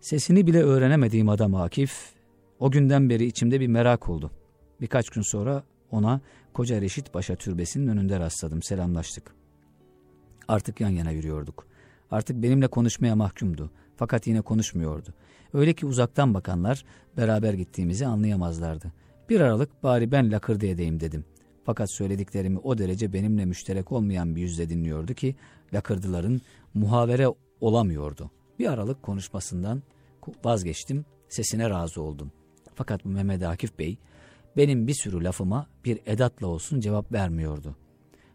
Sesini 0.00 0.46
bile 0.46 0.62
öğrenemediğim 0.62 1.28
adam 1.28 1.54
Akif 1.54 2.16
o 2.58 2.70
günden 2.70 3.10
beri 3.10 3.24
içimde 3.24 3.60
bir 3.60 3.66
merak 3.66 4.08
oldu. 4.08 4.30
Birkaç 4.80 5.10
gün 5.10 5.22
sonra 5.22 5.62
ona 5.90 6.20
Koca 6.52 6.80
Reşit 6.80 7.12
Paşa 7.12 7.36
türbesinin 7.36 7.88
önünde 7.88 8.20
rastladım, 8.20 8.62
selamlaştık. 8.62 9.34
Artık 10.48 10.80
yan 10.80 10.88
yana 10.88 11.10
yürüyorduk. 11.10 11.66
Artık 12.10 12.42
benimle 12.42 12.68
konuşmaya 12.68 13.16
mahkumdu. 13.16 13.70
Fakat 13.96 14.26
yine 14.26 14.40
konuşmuyordu. 14.40 15.14
Öyle 15.52 15.72
ki 15.72 15.86
uzaktan 15.86 16.34
bakanlar 16.34 16.84
beraber 17.16 17.54
gittiğimizi 17.54 18.06
anlayamazlardı. 18.06 18.92
Bir 19.28 19.40
aralık 19.40 19.82
bari 19.82 20.12
ben 20.12 20.32
lakırdı 20.32 20.66
edeyim 20.66 21.00
dedim. 21.00 21.24
Fakat 21.64 21.90
söylediklerimi 21.90 22.58
o 22.58 22.78
derece 22.78 23.12
benimle 23.12 23.44
müşterek 23.44 23.92
olmayan 23.92 24.36
bir 24.36 24.40
yüzle 24.40 24.68
dinliyordu 24.68 25.14
ki 25.14 25.36
lakırdıların 25.74 26.40
muhavere 26.74 27.26
olamıyordu. 27.60 28.30
Bir 28.58 28.72
aralık 28.72 29.02
konuşmasından 29.02 29.82
vazgeçtim, 30.44 31.04
sesine 31.28 31.70
razı 31.70 32.02
oldum. 32.02 32.32
Fakat 32.76 33.04
bu 33.04 33.08
Mehmet 33.08 33.42
Akif 33.42 33.78
Bey 33.78 33.98
benim 34.56 34.86
bir 34.86 34.94
sürü 34.94 35.24
lafıma 35.24 35.66
bir 35.84 36.00
edatla 36.06 36.46
olsun 36.46 36.80
cevap 36.80 37.12
vermiyordu. 37.12 37.76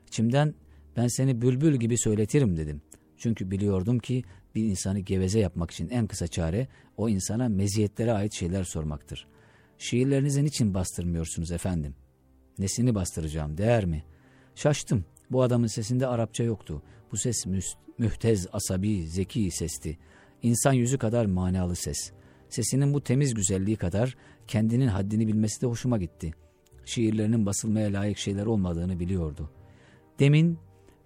İçimden 0.08 0.54
ben 0.98 1.08
seni 1.08 1.42
bülbül 1.42 1.76
gibi 1.76 1.98
söyletirim 1.98 2.58
dedim. 2.58 2.82
Çünkü 3.18 3.52
biliyordum 3.52 4.00
ki 4.00 4.24
bir 4.56 4.64
insanı 4.64 5.00
geveze 5.00 5.40
yapmak 5.40 5.72
için 5.72 5.90
en 5.90 6.08
kısa 6.08 6.28
çare 6.28 6.68
o 6.98 7.10
insana 7.10 7.50
meziyetlere 7.50 8.14
ait 8.14 8.34
şeyler 8.34 8.64
sormaktır. 8.64 9.28
Şiirlerinizi 9.78 10.44
niçin 10.44 10.74
bastırmıyorsunuz 10.74 11.52
efendim? 11.52 11.96
Nesini 12.60 12.96
bastıracağım 12.96 13.58
değer 13.58 13.86
mi? 13.86 14.04
Şaştım. 14.56 15.06
Bu 15.32 15.44
adamın 15.44 15.68
sesinde 15.68 16.08
Arapça 16.08 16.44
yoktu. 16.44 16.84
Bu 17.12 17.18
ses 17.18 17.46
mühtez, 17.98 18.48
asabi, 18.54 19.08
zeki 19.08 19.52
sesti. 19.52 19.98
İnsan 20.44 20.74
yüzü 20.74 20.98
kadar 20.98 21.26
manalı 21.26 21.76
ses. 21.76 22.12
Sesinin 22.50 22.94
bu 22.94 23.04
temiz 23.04 23.34
güzelliği 23.34 23.78
kadar 23.78 24.16
kendinin 24.52 24.88
haddini 24.88 25.28
bilmesi 25.28 25.62
de 25.62 25.66
hoşuma 25.66 25.98
gitti. 25.98 26.34
Şiirlerinin 26.86 27.46
basılmaya 27.46 27.94
layık 27.94 28.18
şeyler 28.18 28.46
olmadığını 28.46 29.00
biliyordu. 29.00 29.50
Demin 30.20 30.60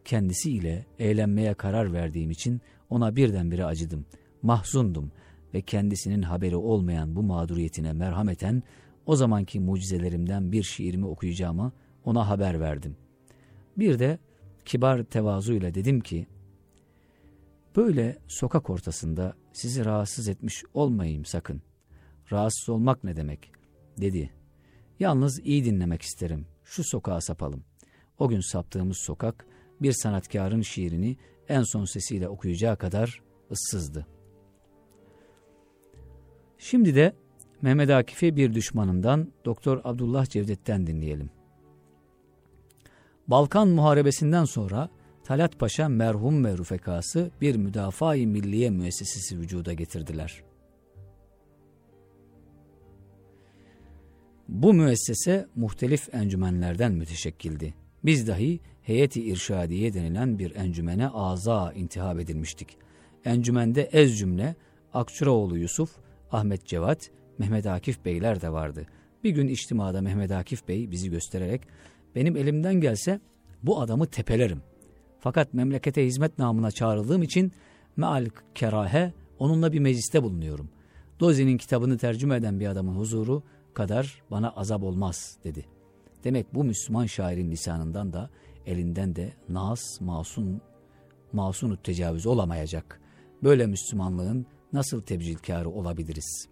kendisiyle 0.06 0.86
eğlenmeye 1.00 1.54
karar 1.54 1.94
verdiğim 1.94 2.32
için 2.32 2.62
ona 2.90 3.16
birdenbire 3.16 3.66
acıdım. 3.66 4.06
Mahzundum 4.42 5.12
ve 5.54 5.62
kendisinin 5.62 6.22
haberi 6.22 6.56
olmayan 6.56 7.16
bu 7.16 7.24
mağduriyetine 7.24 7.94
merhameten 7.94 8.64
o 9.06 9.16
zamanki 9.16 9.60
mucizelerimden 9.60 10.52
bir 10.52 10.64
şiirimi 10.64 11.06
okuyacağımı 11.06 11.72
ona 12.06 12.30
haber 12.30 12.60
verdim. 12.60 12.98
Bir 13.78 14.00
de 14.00 14.20
kibar 14.66 15.04
tevazuyla 15.04 15.74
dedim 15.74 16.00
ki, 16.00 16.28
Böyle 17.76 18.18
sokak 18.28 18.70
ortasında 18.70 19.34
sizi 19.54 19.86
rahatsız 19.86 20.28
etmiş 20.28 20.64
olmayayım 20.74 21.26
sakın. 21.26 21.62
Rahatsız 22.32 22.70
olmak 22.70 23.04
ne 23.04 23.16
demek? 23.16 23.52
dedi. 23.98 24.32
Yalnız 25.00 25.40
iyi 25.44 25.66
dinlemek 25.66 26.02
isterim. 26.02 26.46
Şu 26.64 26.84
sokağa 26.84 27.22
sapalım. 27.22 27.64
O 28.20 28.30
gün 28.30 28.40
saptığımız 28.40 28.98
sokak 28.98 29.46
bir 29.82 29.92
sanatkarın 29.92 30.62
şiirini 30.62 31.18
en 31.50 31.64
son 31.64 31.86
sesiyle 31.86 32.28
okuyacağı 32.28 32.78
kadar 32.78 33.22
ıssızdı. 33.52 34.08
Şimdi 36.58 36.96
de 36.96 37.16
Mehmet 37.62 37.90
Akif'i 37.90 38.36
bir 38.36 38.54
düşmanından 38.54 39.32
Doktor 39.46 39.82
Abdullah 39.84 40.26
Cevdet'ten 40.26 40.88
dinleyelim. 40.88 41.30
Balkan 43.28 43.68
Muharebesi'nden 43.68 44.46
sonra 44.46 44.90
Talat 45.24 45.60
Paşa 45.60 45.90
merhum 45.90 46.46
ve 46.46 46.58
rufekası 46.58 47.32
bir 47.42 47.56
müdafaa-i 47.56 48.28
milliye 48.28 48.70
müessesesi 48.70 49.40
vücuda 49.40 49.74
getirdiler. 49.74 50.45
Bu 54.50 54.74
müessese 54.74 55.48
muhtelif 55.56 56.14
encümenlerden 56.14 56.92
müteşekkildi. 56.92 57.74
Biz 58.04 58.28
dahi 58.28 58.60
heyeti 58.82 59.24
irşadiye 59.24 59.94
denilen 59.94 60.40
bir 60.40 60.56
encümene 60.56 61.08
aza 61.08 61.74
intihab 61.74 62.20
edilmiştik. 62.20 62.78
Encümende 63.26 63.82
ez 63.82 64.20
cümle 64.20 64.56
Akçuraoğlu 64.94 65.58
Yusuf, 65.58 65.90
Ahmet 66.32 66.66
Cevat, 66.66 67.12
Mehmet 67.38 67.66
Akif 67.66 68.06
Beyler 68.06 68.42
de 68.42 68.52
vardı. 68.52 68.86
Bir 69.24 69.30
gün 69.30 69.48
içtimada 69.48 70.02
Mehmet 70.02 70.32
Akif 70.32 70.68
Bey 70.68 70.92
bizi 70.92 71.10
göstererek 71.10 71.62
benim 72.16 72.38
elimden 72.38 72.76
gelse 72.76 73.20
bu 73.64 73.82
adamı 73.82 74.08
tepelerim. 74.08 74.62
Fakat 75.20 75.54
memlekete 75.54 76.06
hizmet 76.06 76.40
namına 76.40 76.72
çağrıldığım 76.72 77.24
için 77.24 77.52
meal 77.98 78.26
kerahe 78.56 79.14
onunla 79.40 79.74
bir 79.74 79.80
mecliste 79.80 80.24
bulunuyorum. 80.24 80.70
Dozi'nin 81.20 81.58
kitabını 81.58 81.98
tercüme 81.98 82.36
eden 82.36 82.60
bir 82.60 82.68
adamın 82.68 82.96
huzuru 82.96 83.44
kadar 83.76 84.22
bana 84.32 84.50
azap 84.50 84.84
olmaz 84.84 85.38
dedi. 85.44 85.66
Demek 86.24 86.54
bu 86.54 86.64
Müslüman 86.64 87.06
şairin 87.06 87.52
lisanından 87.52 88.14
da 88.14 88.30
elinden 88.66 89.16
de 89.16 89.34
nas, 89.50 90.02
masun, 90.02 90.62
masunut 91.34 91.84
tecavüz 91.84 92.26
olamayacak. 92.26 93.02
Böyle 93.44 93.66
Müslümanlığın 93.68 94.46
nasıl 94.74 95.02
tebcilkarı 95.02 95.70
olabiliriz? 95.70 96.48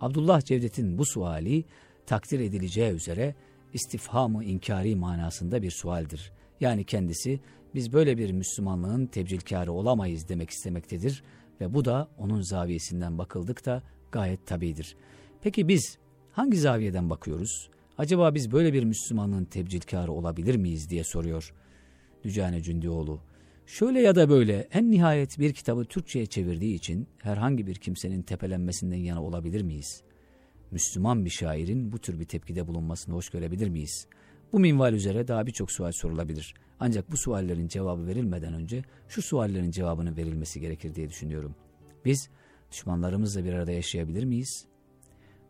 Abdullah 0.00 0.40
Cevdet'in 0.40 0.98
bu 0.98 1.04
suali 1.06 1.64
takdir 2.06 2.40
edileceği 2.40 2.92
üzere 2.92 3.34
istifhamı 3.72 4.44
inkari 4.44 4.96
manasında 4.96 5.62
bir 5.62 5.70
sualdir. 5.70 6.32
Yani 6.60 6.84
kendisi 6.84 7.40
biz 7.74 7.92
böyle 7.92 8.18
bir 8.18 8.32
Müslümanlığın 8.32 9.06
tebcilkarı 9.06 9.72
olamayız 9.72 10.28
demek 10.28 10.50
istemektedir 10.50 11.22
ve 11.60 11.74
bu 11.74 11.84
da 11.84 12.08
onun 12.18 12.40
zaviyesinden 12.42 13.18
bakıldıkta 13.18 13.82
gayet 14.12 14.46
tabidir. 14.46 14.96
Peki 15.42 15.68
biz 15.68 15.98
hangi 16.38 16.58
zaviyeden 16.58 17.10
bakıyoruz? 17.10 17.68
Acaba 17.98 18.34
biz 18.34 18.52
böyle 18.52 18.72
bir 18.72 18.84
Müslümanlığın 18.84 19.44
tebcilkarı 19.44 20.12
olabilir 20.12 20.56
miyiz 20.56 20.90
diye 20.90 21.04
soruyor 21.04 21.54
Dücane 22.24 22.62
Cündioğlu. 22.62 23.20
Şöyle 23.66 24.00
ya 24.00 24.14
da 24.14 24.28
böyle 24.28 24.68
en 24.72 24.90
nihayet 24.90 25.38
bir 25.38 25.52
kitabı 25.52 25.84
Türkçe'ye 25.84 26.26
çevirdiği 26.26 26.74
için 26.74 27.06
herhangi 27.18 27.66
bir 27.66 27.74
kimsenin 27.74 28.22
tepelenmesinden 28.22 28.96
yana 28.96 29.22
olabilir 29.22 29.62
miyiz? 29.62 30.02
Müslüman 30.70 31.24
bir 31.24 31.30
şairin 31.30 31.92
bu 31.92 31.98
tür 31.98 32.20
bir 32.20 32.24
tepkide 32.24 32.66
bulunmasını 32.66 33.14
hoş 33.14 33.30
görebilir 33.30 33.68
miyiz? 33.68 34.06
Bu 34.52 34.60
minval 34.60 34.94
üzere 34.94 35.28
daha 35.28 35.46
birçok 35.46 35.72
sual 35.72 35.92
sorulabilir. 35.92 36.54
Ancak 36.80 37.12
bu 37.12 37.16
suallerin 37.16 37.68
cevabı 37.68 38.06
verilmeden 38.06 38.54
önce 38.54 38.82
şu 39.08 39.22
suallerin 39.22 39.70
cevabının 39.70 40.16
verilmesi 40.16 40.60
gerekir 40.60 40.94
diye 40.94 41.08
düşünüyorum. 41.08 41.54
Biz 42.04 42.28
düşmanlarımızla 42.70 43.44
bir 43.44 43.52
arada 43.52 43.72
yaşayabilir 43.72 44.24
miyiz? 44.24 44.66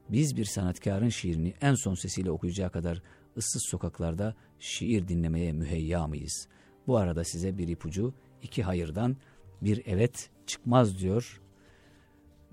Biz 0.09 0.37
bir 0.37 0.45
sanatkarın 0.45 1.09
şiirini 1.09 1.55
en 1.61 1.75
son 1.75 1.95
sesiyle 1.95 2.31
okuyacağı 2.31 2.71
kadar 2.71 3.03
ıssız 3.37 3.63
sokaklarda 3.71 4.35
şiir 4.59 5.09
dinlemeye 5.09 5.53
müheyya 5.53 6.07
mıyız? 6.07 6.49
Bu 6.87 6.97
arada 6.97 7.25
size 7.25 7.59
bir 7.59 7.69
ipucu, 7.69 8.15
iki 8.43 8.63
hayırdan 8.63 9.17
bir 9.63 9.83
evet 9.87 10.31
çıkmaz 10.47 10.99
diyor 10.99 11.41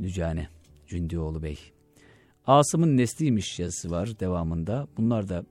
Dücane 0.01 0.49
Cündioğlu 0.87 1.43
Bey. 1.43 1.59
Asım'ın 2.47 2.97
Nesliymiş 2.97 3.59
yazısı 3.59 3.91
var 3.91 4.19
devamında. 4.19 4.87
Bunlar 4.97 5.29
da 5.29 5.45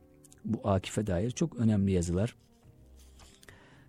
bu 0.44 0.68
Akif'e 0.68 1.06
dair 1.06 1.30
çok 1.30 1.56
önemli 1.56 1.92
yazılar. 1.92 2.36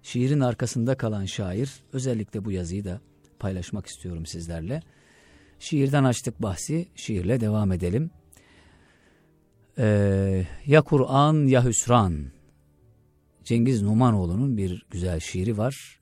Şiirin 0.03 0.39
arkasında 0.39 0.97
kalan 0.97 1.25
şair 1.25 1.83
özellikle 1.93 2.45
bu 2.45 2.51
yazıyı 2.51 2.83
da 2.83 3.01
paylaşmak 3.39 3.85
istiyorum 3.85 4.25
sizlerle. 4.25 4.81
Şiirden 5.59 6.03
açtık 6.03 6.41
bahsi, 6.41 6.87
şiirle 6.95 7.41
devam 7.41 7.71
edelim. 7.71 8.11
Ee, 9.77 10.45
ya 10.65 10.81
Kur'an 10.81 11.47
ya 11.47 11.65
Hüsran. 11.65 12.25
Cengiz 13.43 13.81
Numanoğlu'nun 13.81 14.57
bir 14.57 14.85
güzel 14.91 15.19
şiiri 15.19 15.57
var. 15.57 15.99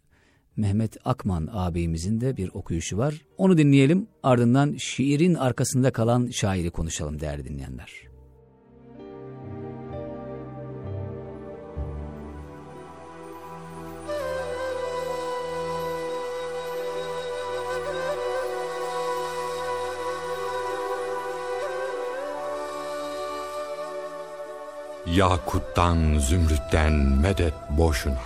Mehmet 0.56 0.98
Akman 1.06 1.50
ağabeyimizin 1.52 2.22
de 2.22 2.38
bir 2.38 2.50
okuyuşu 2.54 2.98
var. 2.98 3.22
Onu 3.38 3.58
dinleyelim 3.58 4.08
ardından 4.24 4.76
şiirin 4.78 5.34
arkasında 5.34 5.92
kalan 5.92 6.28
şairi 6.28 6.70
konuşalım 6.70 7.20
değerli 7.20 7.46
dinleyenler. 7.46 8.13
Yakuttan, 25.06 26.20
zümrütten 26.20 26.94
medet 26.94 27.54
boşuna. 27.70 28.22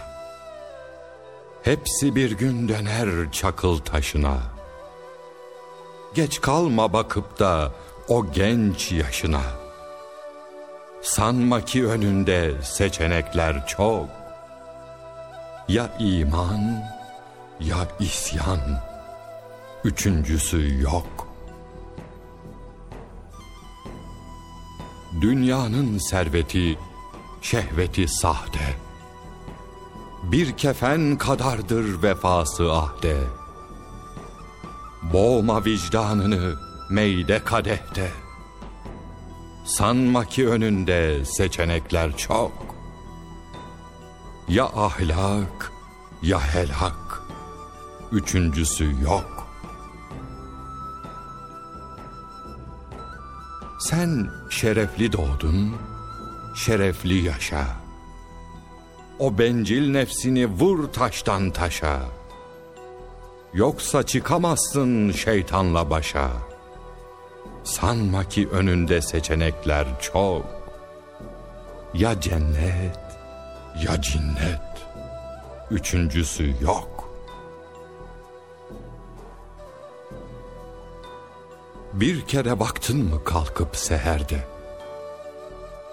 Hepsi 1.64 2.16
bir 2.16 2.32
gün 2.32 2.68
döner 2.68 3.32
çakıl 3.32 3.78
taşına. 3.78 4.38
Geç 6.14 6.42
kalma 6.42 6.94
bakıp 6.94 7.40
da 7.40 7.72
o 8.08 8.32
genç 8.32 8.92
yaşına. 8.92 9.42
Sanma 11.02 11.66
ki 11.66 11.88
önünde 11.88 12.54
seçenekler 12.64 13.68
çok. 13.68 14.10
Ya 15.68 15.90
iman 16.00 16.84
ya 17.60 17.78
isyan. 18.00 18.60
Üçüncüsü 19.84 20.82
yok. 20.82 21.27
Dünyanın 25.22 25.98
serveti, 25.98 26.80
şehveti 27.42 28.08
sahte. 28.08 28.78
Bir 30.24 30.58
kefen 30.58 31.18
kadardır 31.18 32.04
vefası 32.04 32.74
ahde. 32.74 33.18
Boğma 35.14 35.66
vicdanını 35.66 36.56
meyde 36.90 37.44
kadehte. 37.44 38.12
Sanma 39.66 40.26
ki 40.26 40.50
önünde 40.50 41.26
seçenekler 41.26 42.18
çok. 42.18 42.52
Ya 44.48 44.66
ahlak 44.66 45.72
ya 46.22 46.40
helak. 46.40 47.22
Üçüncüsü 48.12 49.02
yok. 49.04 49.47
Sen 53.90 54.30
şerefli 54.50 55.14
doğdun, 55.14 55.76
şerefli 56.56 57.26
yaşa. 57.26 57.66
O 59.20 59.38
bencil 59.38 59.92
nefsini 59.92 60.46
vur 60.46 60.88
taştan 60.88 61.52
taşa. 61.52 62.00
Yoksa 63.54 64.04
çıkamazsın 64.04 65.12
şeytanla 65.12 65.90
başa. 65.90 66.30
Sanma 67.64 68.24
ki 68.24 68.48
önünde 68.48 69.02
seçenekler 69.02 69.88
çok. 70.02 70.46
Ya 71.94 72.22
cennet 72.22 73.00
ya 73.86 74.02
cinnet. 74.02 74.88
Üçüncüsü 75.72 76.54
yok. 76.62 76.97
Bir 82.00 82.22
kere 82.22 82.60
baktın 82.60 83.04
mı 83.04 83.24
kalkıp 83.24 83.76
seherde? 83.76 84.48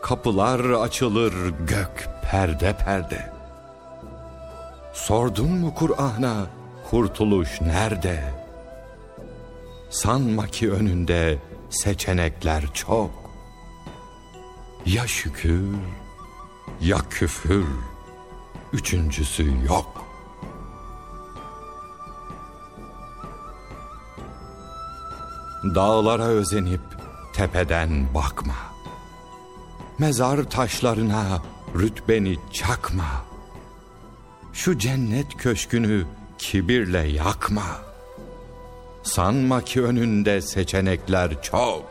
Kapılar 0.03 0.61
açılır 0.61 1.33
gök 1.49 2.09
perde 2.23 2.77
perde. 2.77 3.33
Sordun 4.93 5.51
mu 5.51 5.75
Kur'an'a 5.75 6.47
kurtuluş 6.91 7.61
nerede? 7.61 8.25
Sanma 9.91 10.47
ki 10.47 10.73
önünde 10.73 11.39
seçenekler 11.71 12.65
çok. 12.75 13.11
Ya 14.87 15.07
şükür 15.07 15.75
ya 16.81 16.99
küfür, 17.11 17.67
üçüncüsü 18.73 19.67
yok. 19.67 20.04
Dağlara 25.65 26.25
özenip 26.25 26.81
tepeden 27.33 28.15
bakma. 28.15 28.55
Mezar 29.99 30.51
taşlarına 30.51 31.43
rütbeni 31.75 32.39
çakma. 32.53 33.25
Şu 34.53 34.79
cennet 34.79 35.37
köşkünü 35.37 36.07
kibirle 36.39 36.99
yakma. 36.99 37.63
Sanma 39.03 39.61
ki 39.61 39.83
önünde 39.83 40.41
seçenekler 40.41 41.43
çok. 41.43 41.85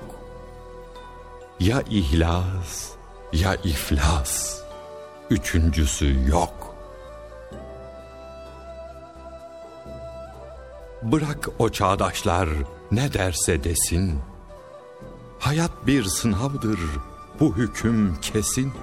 Ya 1.59 1.83
ihlas 1.89 2.89
ya 3.33 3.55
iflas. 3.55 4.61
Üçüncüsü 5.29 6.29
yok. 6.29 6.75
Bırak 11.01 11.49
o 11.59 11.69
çağdaşlar 11.69 12.49
ne 12.95 13.13
derse 13.13 13.63
desin. 13.63 14.19
Hayat 15.39 15.87
bir 15.87 16.03
sınavdır, 16.03 16.79
bu 17.39 17.55
hüküm 17.55 18.21
kesin. 18.21 18.73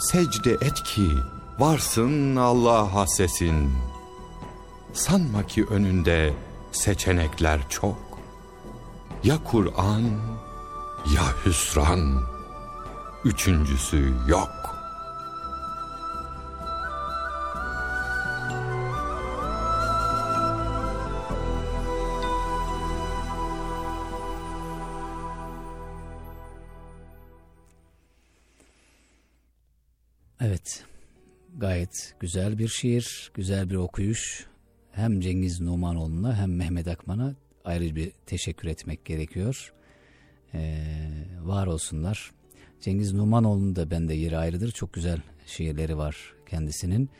Secde 0.00 0.52
et 0.52 0.82
ki 0.82 1.10
varsın 1.58 2.36
Allah'a 2.36 3.06
sesin. 3.06 3.72
Sanma 4.92 5.46
ki 5.46 5.66
önünde 5.70 6.34
seçenekler 6.72 7.60
çok. 7.68 7.98
Ya 9.24 9.38
Kur'an 9.44 10.02
ya 11.14 11.46
hüsran. 11.46 12.22
Üçüncüsü 13.24 14.14
yok. 14.28 14.67
Gayet 31.88 32.14
güzel 32.20 32.58
bir 32.58 32.68
şiir, 32.68 33.30
güzel 33.34 33.70
bir 33.70 33.74
okuyuş. 33.74 34.46
Hem 34.92 35.20
Cengiz 35.20 35.60
Numanoğlu'na 35.60 36.36
hem 36.36 36.56
Mehmet 36.56 36.88
Akman'a 36.88 37.34
ayrı 37.64 37.96
bir 37.96 38.12
teşekkür 38.26 38.68
etmek 38.68 39.04
gerekiyor. 39.04 39.72
Ee, 40.54 40.84
var 41.42 41.66
olsunlar. 41.66 42.30
Cengiz 42.80 43.12
Numanoğlu'nun 43.12 43.76
da 43.76 43.90
bende 43.90 44.14
yeri 44.14 44.36
ayrıdır. 44.36 44.72
Çok 44.72 44.92
güzel 44.92 45.20
şiirleri 45.46 45.96
var 45.96 46.34
kendisinin. 46.46 47.10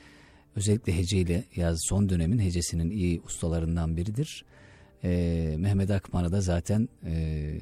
Özellikle 0.56 0.96
heceyle 0.96 1.44
yaz 1.56 1.78
son 1.88 2.08
dönemin 2.08 2.38
hecesinin 2.38 2.90
iyi 2.90 3.20
ustalarından 3.20 3.96
biridir. 3.96 4.44
Ee, 5.04 5.54
Mehmet 5.58 5.90
Akman'a 5.90 6.32
da 6.32 6.40
zaten 6.40 6.88
e, 7.06 7.54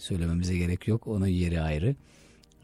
söylememize 0.00 0.56
gerek 0.56 0.88
yok. 0.88 1.06
Onun 1.06 1.26
yeri 1.26 1.60
ayrı. 1.60 1.96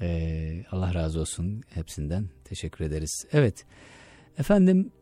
Ee, 0.00 0.64
Allah 0.70 0.94
razı 0.94 1.20
olsun 1.20 1.62
hepsinden. 1.68 2.28
Teşekkür 2.44 2.84
ederiz. 2.84 3.26
Evet. 3.32 3.64
Efendim 4.38 4.92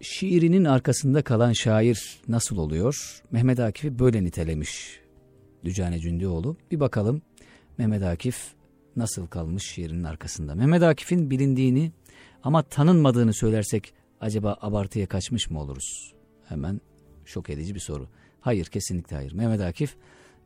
şiirinin 0.00 0.64
arkasında 0.64 1.22
kalan 1.22 1.52
şair 1.52 2.20
nasıl 2.28 2.56
oluyor? 2.56 3.22
Mehmet 3.30 3.60
Akif'i 3.60 3.98
böyle 3.98 4.24
nitelemiş 4.24 5.00
Dücane 5.64 5.98
Cündioğlu. 5.98 6.56
Bir 6.70 6.80
bakalım 6.80 7.22
Mehmet 7.78 8.02
Akif 8.02 8.54
nasıl 8.96 9.26
kalmış 9.26 9.64
şiirinin 9.64 10.04
arkasında. 10.04 10.54
Mehmet 10.54 10.82
Akif'in 10.82 11.30
bilindiğini 11.30 11.92
ama 12.42 12.62
tanınmadığını 12.62 13.32
söylersek 13.34 13.94
acaba 14.20 14.58
abartıya 14.60 15.06
kaçmış 15.06 15.50
mı 15.50 15.60
oluruz? 15.60 16.14
Hemen 16.48 16.80
şok 17.24 17.50
edici 17.50 17.74
bir 17.74 17.80
soru. 17.80 18.08
Hayır 18.40 18.66
kesinlikle 18.66 19.16
hayır. 19.16 19.32
Mehmet 19.32 19.60
Akif 19.60 19.96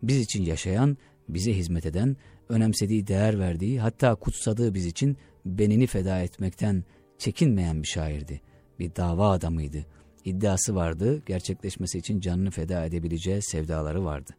biz 0.02 0.20
için 0.20 0.42
yaşayan, 0.42 0.96
bize 1.28 1.52
hizmet 1.54 1.86
eden, 1.86 2.16
önemsediği, 2.48 3.06
değer 3.06 3.38
verdiği, 3.38 3.80
hatta 3.80 4.14
kutsadığı 4.14 4.74
biz 4.74 4.86
için 4.86 5.16
benini 5.44 5.86
feda 5.86 6.20
etmekten 6.20 6.84
çekinmeyen 7.18 7.82
bir 7.82 7.88
şairdi. 7.88 8.40
Bir 8.78 8.96
dava 8.96 9.30
adamıydı. 9.30 9.86
İddiası 10.24 10.74
vardı, 10.74 11.22
gerçekleşmesi 11.26 11.98
için 11.98 12.20
canını 12.20 12.50
feda 12.50 12.84
edebileceği 12.84 13.42
sevdaları 13.42 14.04
vardı. 14.04 14.32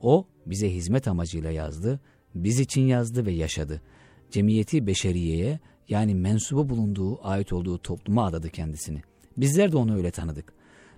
O 0.00 0.26
bize 0.46 0.74
hizmet 0.74 1.08
amacıyla 1.08 1.50
yazdı, 1.50 2.00
biz 2.34 2.60
için 2.60 2.82
yazdı 2.82 3.26
ve 3.26 3.32
yaşadı. 3.32 3.82
Cemiyeti 4.30 4.86
beşeriyeye 4.86 5.60
yani 5.88 6.14
mensubu 6.14 6.68
bulunduğu, 6.68 7.26
ait 7.26 7.52
olduğu 7.52 7.78
topluma 7.78 8.26
adadı 8.26 8.50
kendisini. 8.50 9.02
Bizler 9.36 9.72
de 9.72 9.76
onu 9.76 9.96
öyle 9.96 10.10
tanıdık. 10.10 10.52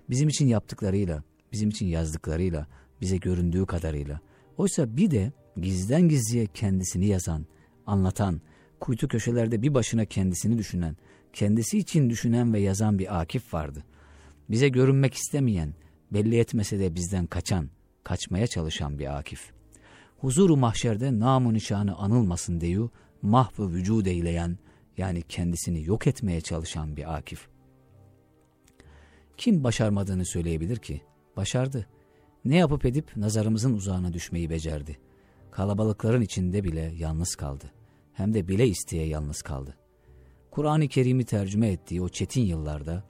Bizim 0.09 0.29
için 0.29 0.47
yaptıklarıyla, 0.47 1.23
bizim 1.51 1.69
için 1.69 1.85
yazdıklarıyla, 1.85 2.67
bize 3.01 3.17
göründüğü 3.17 3.65
kadarıyla. 3.65 4.19
Oysa 4.57 4.97
bir 4.97 5.11
de 5.11 5.31
gizden 5.61 6.09
gizliye 6.09 6.45
kendisini 6.45 7.05
yazan, 7.05 7.45
anlatan, 7.87 8.41
kuytu 8.79 9.07
köşelerde 9.07 9.61
bir 9.61 9.73
başına 9.73 10.05
kendisini 10.05 10.57
düşünen, 10.57 10.97
kendisi 11.33 11.77
için 11.77 12.09
düşünen 12.09 12.53
ve 12.53 12.59
yazan 12.59 12.99
bir 12.99 13.21
Akif 13.21 13.53
vardı. 13.53 13.83
Bize 14.49 14.69
görünmek 14.69 15.13
istemeyen, 15.13 15.73
belli 16.11 16.37
etmese 16.39 16.79
de 16.79 16.95
bizden 16.95 17.25
kaçan, 17.25 17.69
kaçmaya 18.03 18.47
çalışan 18.47 18.99
bir 18.99 19.17
Akif. 19.17 19.51
Huzuru 20.17 20.57
mahşerde 20.57 21.19
namu 21.19 21.53
nişanı 21.53 21.95
anılmasın 21.95 22.61
deyu, 22.61 22.91
mahvı 23.21 23.69
vücud 23.73 24.05
eyleyen, 24.05 24.57
yani 24.97 25.21
kendisini 25.29 25.83
yok 25.83 26.07
etmeye 26.07 26.41
çalışan 26.41 26.97
bir 26.97 27.15
Akif. 27.15 27.47
Kim 29.37 29.63
başarmadığını 29.63 30.25
söyleyebilir 30.25 30.77
ki? 30.77 31.01
Başardı. 31.37 31.87
Ne 32.45 32.55
yapıp 32.55 32.85
edip 32.85 33.17
nazarımızın 33.17 33.73
uzağına 33.73 34.13
düşmeyi 34.13 34.49
becerdi. 34.49 34.97
Kalabalıkların 35.55 36.21
içinde 36.21 36.63
bile 36.63 36.93
yalnız 36.97 37.35
kaldı. 37.35 37.71
Hem 38.13 38.33
de 38.33 38.47
bile 38.47 38.67
isteye 38.67 39.07
yalnız 39.07 39.41
kaldı. 39.41 39.77
Kur'an-ı 40.51 40.87
Kerim'i 40.87 41.25
tercüme 41.25 41.67
ettiği 41.71 42.01
o 42.01 42.09
çetin 42.09 42.41
yıllarda 42.41 43.03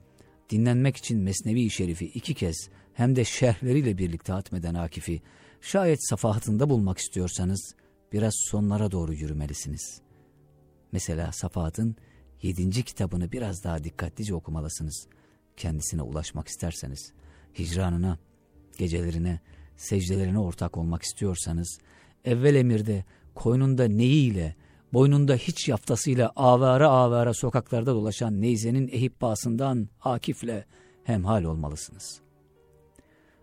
dinlenmek 0.50 0.96
için 0.96 1.18
Mesnevi-i 1.18 1.70
Şerif'i 1.70 2.04
iki 2.04 2.34
kez 2.34 2.68
hem 2.92 3.16
de 3.16 3.24
şerhleriyle 3.24 3.98
birlikte 3.98 4.32
hatmeden 4.32 4.74
Akif'i 4.74 5.22
şayet 5.60 6.08
safahatında 6.08 6.70
bulmak 6.70 6.98
istiyorsanız 6.98 7.74
biraz 8.12 8.34
sonlara 8.36 8.90
doğru 8.90 9.14
yürümelisiniz. 9.14 10.00
Mesela 10.92 11.32
Safahat'ın 11.32 11.96
yedinci 12.42 12.82
kitabını 12.82 13.32
biraz 13.32 13.64
daha 13.64 13.84
dikkatlice 13.84 14.34
okumalısınız. 14.34 15.08
Kendisine 15.56 16.02
ulaşmak 16.02 16.48
isterseniz, 16.48 17.12
hicranına, 17.58 18.18
gecelerine, 18.78 19.40
secdelerine 19.76 20.38
ortak 20.38 20.76
olmak 20.76 21.02
istiyorsanız, 21.02 21.78
evvel 22.26 22.54
emirde 22.54 23.04
koynunda 23.34 23.84
neyiyle, 23.84 24.54
boynunda 24.92 25.34
hiç 25.34 25.68
yaftasıyla 25.68 26.32
avara 26.36 26.88
avara 26.88 27.34
sokaklarda 27.34 27.94
dolaşan 27.94 28.40
Neyze'nin 28.40 28.88
ehibbasından 28.88 29.88
Akif'le 30.02 30.64
hemhal 31.04 31.44
olmalısınız. 31.44 32.20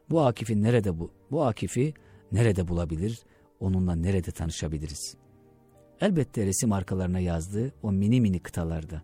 Bu 0.09 0.21
Akif'i 0.21 0.61
nerede 0.61 0.99
bu? 0.99 1.11
Bu 1.31 1.43
Akif'i 1.43 1.93
nerede 2.31 2.67
bulabilir? 2.67 3.19
Onunla 3.59 3.95
nerede 3.95 4.31
tanışabiliriz? 4.31 5.15
Elbette 6.01 6.45
resim 6.45 6.71
arkalarına 6.71 7.19
yazdığı 7.19 7.73
o 7.83 7.91
mini 7.91 8.21
mini 8.21 8.39
kıtalarda. 8.39 9.01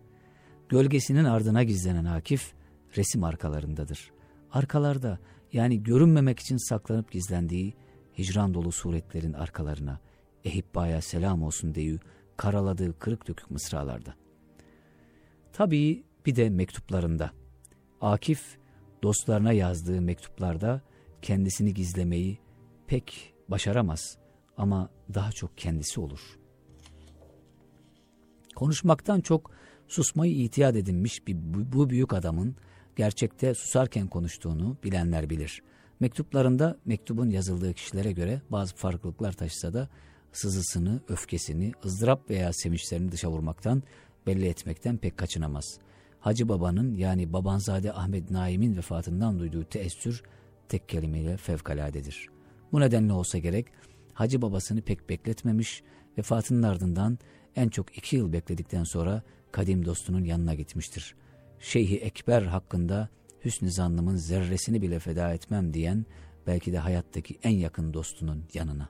Gölgesinin 0.68 1.24
ardına 1.24 1.62
gizlenen 1.62 2.04
Akif 2.04 2.52
resim 2.96 3.24
arkalarındadır. 3.24 4.10
Arkalarda 4.52 5.18
yani 5.52 5.82
görünmemek 5.82 6.38
için 6.38 6.68
saklanıp 6.68 7.12
gizlendiği 7.12 7.74
hicran 8.20 8.54
dolu 8.54 8.72
suretlerin 8.72 9.32
arkalarına 9.32 10.00
ehibbaya 10.44 11.00
selam 11.00 11.42
olsun 11.42 11.74
deyü 11.74 11.98
karaladığı 12.36 12.98
kırık 12.98 13.28
dökük 13.28 13.50
mısralarda. 13.50 14.14
Tabii 15.52 16.04
bir 16.26 16.36
de 16.36 16.50
mektuplarında. 16.50 17.30
Akif 18.00 18.58
dostlarına 19.02 19.52
yazdığı 19.52 20.00
mektuplarda 20.00 20.82
kendisini 21.22 21.74
gizlemeyi 21.74 22.38
pek 22.86 23.34
başaramaz 23.48 24.18
ama 24.56 24.90
daha 25.14 25.32
çok 25.32 25.58
kendisi 25.58 26.00
olur. 26.00 26.20
Konuşmaktan 28.56 29.20
çok 29.20 29.50
susmayı 29.88 30.32
itiyat 30.32 30.76
edinmiş 30.76 31.26
bir, 31.26 31.36
bu 31.72 31.90
büyük 31.90 32.12
adamın 32.14 32.56
gerçekte 32.96 33.54
susarken 33.54 34.06
konuştuğunu 34.08 34.76
bilenler 34.84 35.30
bilir. 35.30 35.62
Mektuplarında 36.00 36.78
mektubun 36.84 37.30
yazıldığı 37.30 37.74
kişilere 37.74 38.12
göre 38.12 38.42
bazı 38.50 38.74
farklılıklar 38.74 39.32
taşısa 39.32 39.72
da 39.72 39.88
sızısını, 40.32 41.00
öfkesini, 41.08 41.72
ızdırap 41.84 42.30
veya 42.30 42.52
sevinçlerini 42.52 43.12
dışa 43.12 43.30
vurmaktan, 43.30 43.82
belli 44.26 44.46
etmekten 44.46 44.96
pek 44.96 45.18
kaçınamaz. 45.18 45.78
Hacı 46.20 46.48
Baba'nın 46.48 46.94
yani 46.94 47.32
Babanzade 47.32 47.92
Ahmet 47.92 48.30
Naim'in 48.30 48.76
vefatından 48.76 49.38
duyduğu 49.38 49.64
teessür 49.64 50.22
tek 50.68 50.88
kelimeyle 50.88 51.36
fevkaladedir. 51.36 52.28
Bu 52.72 52.80
nedenle 52.80 53.12
olsa 53.12 53.38
gerek 53.38 53.66
Hacı 54.14 54.42
babasını 54.42 54.82
pek 54.82 55.08
bekletmemiş, 55.08 55.82
vefatının 56.18 56.62
ardından 56.62 57.18
en 57.56 57.68
çok 57.68 57.98
iki 57.98 58.16
yıl 58.16 58.32
bekledikten 58.32 58.84
sonra 58.84 59.22
kadim 59.52 59.84
dostunun 59.84 60.24
yanına 60.24 60.54
gitmiştir. 60.54 61.14
Şeyhi 61.60 61.98
Ekber 61.98 62.42
hakkında 62.42 63.08
hüsnü 63.44 63.70
zannımın 63.70 64.16
zerresini 64.16 64.82
bile 64.82 64.98
feda 64.98 65.32
etmem 65.32 65.74
diyen 65.74 66.06
belki 66.46 66.72
de 66.72 66.78
hayattaki 66.78 67.38
en 67.42 67.50
yakın 67.50 67.94
dostunun 67.94 68.44
yanına. 68.54 68.88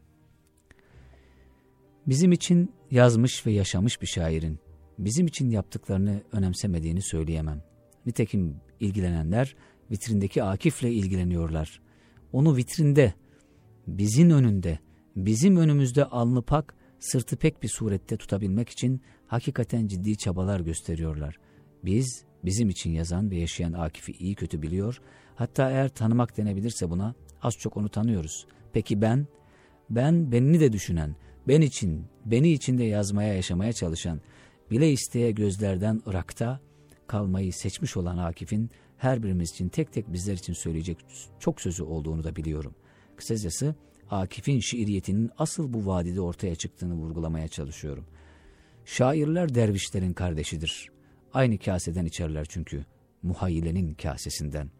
Bizim 2.07 2.32
için 2.32 2.72
yazmış 2.90 3.46
ve 3.46 3.53
yaşamış 3.53 4.03
bir 4.03 4.07
şairin 4.07 4.59
bizim 5.05 5.26
için 5.26 5.51
yaptıklarını 5.51 6.22
önemsemediğini 6.32 7.03
söyleyemem. 7.03 7.62
Nitekim 8.07 8.57
ilgilenenler 8.80 9.57
vitrindeki 9.90 10.42
Akif'le 10.42 10.82
ilgileniyorlar. 10.82 11.80
Onu 12.32 12.57
vitrinde, 12.57 13.14
bizim 13.86 14.30
önünde, 14.30 14.78
bizim 15.16 15.57
önümüzde 15.57 16.05
alnı 16.05 16.42
pak, 16.42 16.74
sırtı 16.98 17.36
pek 17.36 17.62
bir 17.62 17.68
surette 17.68 18.16
tutabilmek 18.16 18.68
için 18.68 19.01
hakikaten 19.26 19.86
ciddi 19.86 20.16
çabalar 20.16 20.61
gösteriyorlar. 20.61 21.36
Biz, 21.84 22.24
bizim 22.45 22.68
için 22.68 22.91
yazan 22.91 23.30
ve 23.30 23.36
yaşayan 23.36 23.72
Akif'i 23.72 24.12
iyi 24.12 24.34
kötü 24.34 24.62
biliyor, 24.62 25.01
hatta 25.34 25.70
eğer 25.70 25.88
tanımak 25.88 26.36
denebilirse 26.36 26.91
buna 26.91 27.14
az 27.43 27.55
çok 27.55 27.76
onu 27.76 27.88
tanıyoruz. 27.88 28.47
Peki 28.72 29.03
ben, 29.03 29.26
ben 29.91 30.32
benini 30.32 30.61
de 30.61 30.72
düşünen, 30.72 31.16
ben 31.49 31.61
için, 31.61 32.05
beni 32.24 32.53
içinde 32.53 32.84
yazmaya, 32.84 33.34
yaşamaya 33.34 33.72
çalışan, 33.72 34.20
bile 34.70 34.93
isteye 34.93 35.30
gözlerden 35.30 36.03
Irak'ta 36.07 36.61
kalmayı 37.07 37.53
seçmiş 37.53 37.97
olan 37.97 38.18
Akif'in 38.18 38.70
her 38.99 39.22
birimiz 39.22 39.51
için 39.51 39.68
tek 39.68 39.93
tek 39.93 40.12
bizler 40.12 40.34
için 40.34 40.53
söyleyecek 40.53 40.99
çok 41.38 41.61
sözü 41.61 41.82
olduğunu 41.82 42.24
da 42.24 42.36
biliyorum. 42.36 42.74
Kısacası 43.16 43.74
Akif'in 44.11 44.61
şiiriyetinin 44.61 45.30
asıl 45.38 45.72
bu 45.72 45.86
vadide 45.86 46.20
ortaya 46.20 46.55
çıktığını 46.55 46.95
vurgulamaya 46.95 47.49
çalışıyorum. 47.49 48.05
Şairler 48.84 49.55
dervişlerin 49.55 50.12
kardeşidir. 50.12 50.91
Aynı 51.35 51.59
kaseden 51.59 52.05
içerler 52.05 52.47
çünkü. 52.49 52.85
Muhayyilenin 53.22 53.95
kasesinden. 53.95 54.70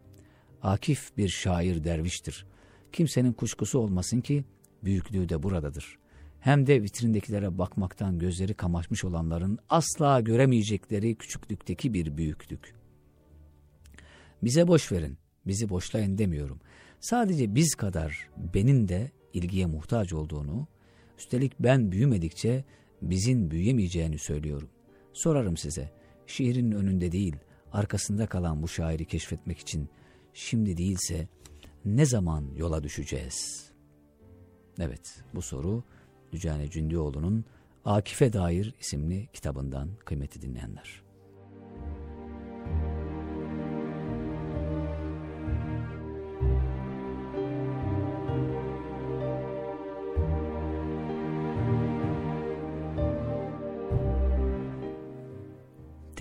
Akif 0.61 1.17
bir 1.17 1.29
şair 1.29 1.83
derviştir. 1.83 2.45
Kimsenin 2.91 3.33
kuşkusu 3.33 3.79
olmasın 3.79 4.21
ki 4.21 4.43
büyüklüğü 4.83 5.29
de 5.29 5.43
buradadır 5.43 6.01
hem 6.41 6.67
de 6.67 6.83
vitrindekilere 6.83 7.57
bakmaktan 7.57 8.19
gözleri 8.19 8.53
kamaşmış 8.53 9.03
olanların 9.03 9.59
asla 9.69 10.21
göremeyecekleri 10.21 11.15
küçüklükteki 11.15 11.93
bir 11.93 12.17
büyüklük. 12.17 12.75
Bize 14.43 14.67
boş 14.67 14.91
verin, 14.91 15.17
bizi 15.47 15.69
boşlayın 15.69 16.17
demiyorum. 16.17 16.59
Sadece 16.99 17.55
biz 17.55 17.75
kadar 17.75 18.29
benim 18.53 18.87
de 18.87 19.11
ilgiye 19.33 19.65
muhtaç 19.65 20.13
olduğunu, 20.13 20.67
üstelik 21.19 21.59
ben 21.59 21.91
büyümedikçe 21.91 22.63
bizim 23.01 23.51
büyüyemeyeceğini 23.51 24.17
söylüyorum. 24.19 24.69
Sorarım 25.13 25.57
size, 25.57 25.91
şiirin 26.31 26.71
önünde 26.71 27.11
değil, 27.11 27.35
arkasında 27.71 28.27
kalan 28.27 28.63
bu 28.63 28.67
şairi 28.67 29.05
keşfetmek 29.05 29.59
için 29.59 29.89
şimdi 30.33 30.77
değilse 30.77 31.27
ne 31.85 32.05
zaman 32.05 32.45
yola 32.55 32.83
düşeceğiz? 32.83 33.71
Evet, 34.79 35.23
bu 35.35 35.41
soru 35.41 35.83
Dücane 36.31 36.69
Cündioğlu'nun 36.69 37.45
Akif'e 37.85 38.33
dair 38.33 38.75
isimli 38.79 39.27
kitabından 39.33 39.89
kıymeti 40.05 40.41
dinleyenler. 40.41 41.01